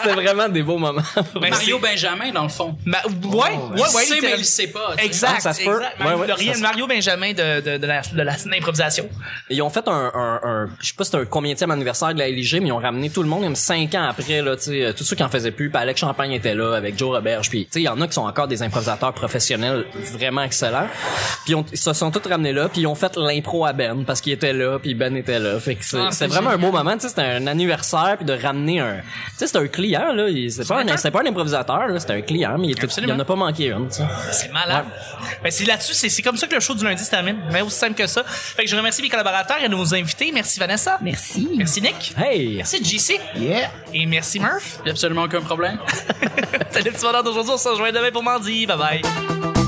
[0.02, 1.02] C'était vraiment des beaux moments.
[1.36, 2.78] Ben, Mario Benjamin, dans le fond.
[2.86, 4.96] Ma- ouais, ouais, ouais, il sait, mais il sait pas.
[4.98, 5.76] Exact, ça se peut.
[5.82, 6.00] exact.
[6.00, 8.36] Ouais, ouais, Le rien- ça se- Mario Benjamin de, de, de la, de la.
[9.50, 12.20] Ils ont fait un, un, un je sais pas si c'était un combienième anniversaire de
[12.20, 14.64] la LIG, mais ils ont ramené tout le monde, même cinq ans après, là, tu
[14.64, 15.70] sais, euh, tous ceux qui en faisaient plus.
[15.70, 17.50] Puis Alex Champagne était là avec Joe Roberge.
[17.50, 20.88] Puis, tu sais, il y en a qui sont encore des improvisateurs professionnels vraiment excellents.
[21.46, 24.22] Puis ils se sont tous ramenés là, puis ils ont fait l'impro à Ben parce
[24.22, 25.60] qu'il était là, puis Ben était là.
[25.60, 28.34] Fait que c'est- Ah, vraiment un beau moment, tu sais, c'était un anniversaire puis de
[28.34, 29.04] ramener un, tu
[29.38, 32.22] sais, c'était un client là, Il- c'était pas un, pas un improvisateur là, c'était un
[32.22, 34.04] client, mais il, était- il en a pas manqué un, tu sais.
[34.32, 34.86] C'est malade.
[35.44, 37.38] Ben, c'est là-dessus, c'est, c'est comme ça que le show du lundi se termine.
[37.52, 38.24] Mais aussi simple que ça.
[38.26, 40.32] Fait que je remercie mes collaborateurs et nos invités.
[40.34, 40.98] Merci Vanessa.
[41.02, 41.48] Merci.
[41.58, 41.96] Merci Nick.
[42.18, 42.58] Hey!
[42.58, 43.20] Merci JC.
[43.36, 43.70] Yeah!
[43.94, 44.80] Et merci Murph.
[44.84, 45.80] Il y a absolument aucun problème.
[46.22, 47.54] Le petit bonheur d'aujourd'hui.
[47.54, 48.66] On se rejoint demain pour mardi.
[48.66, 49.59] Bye bye.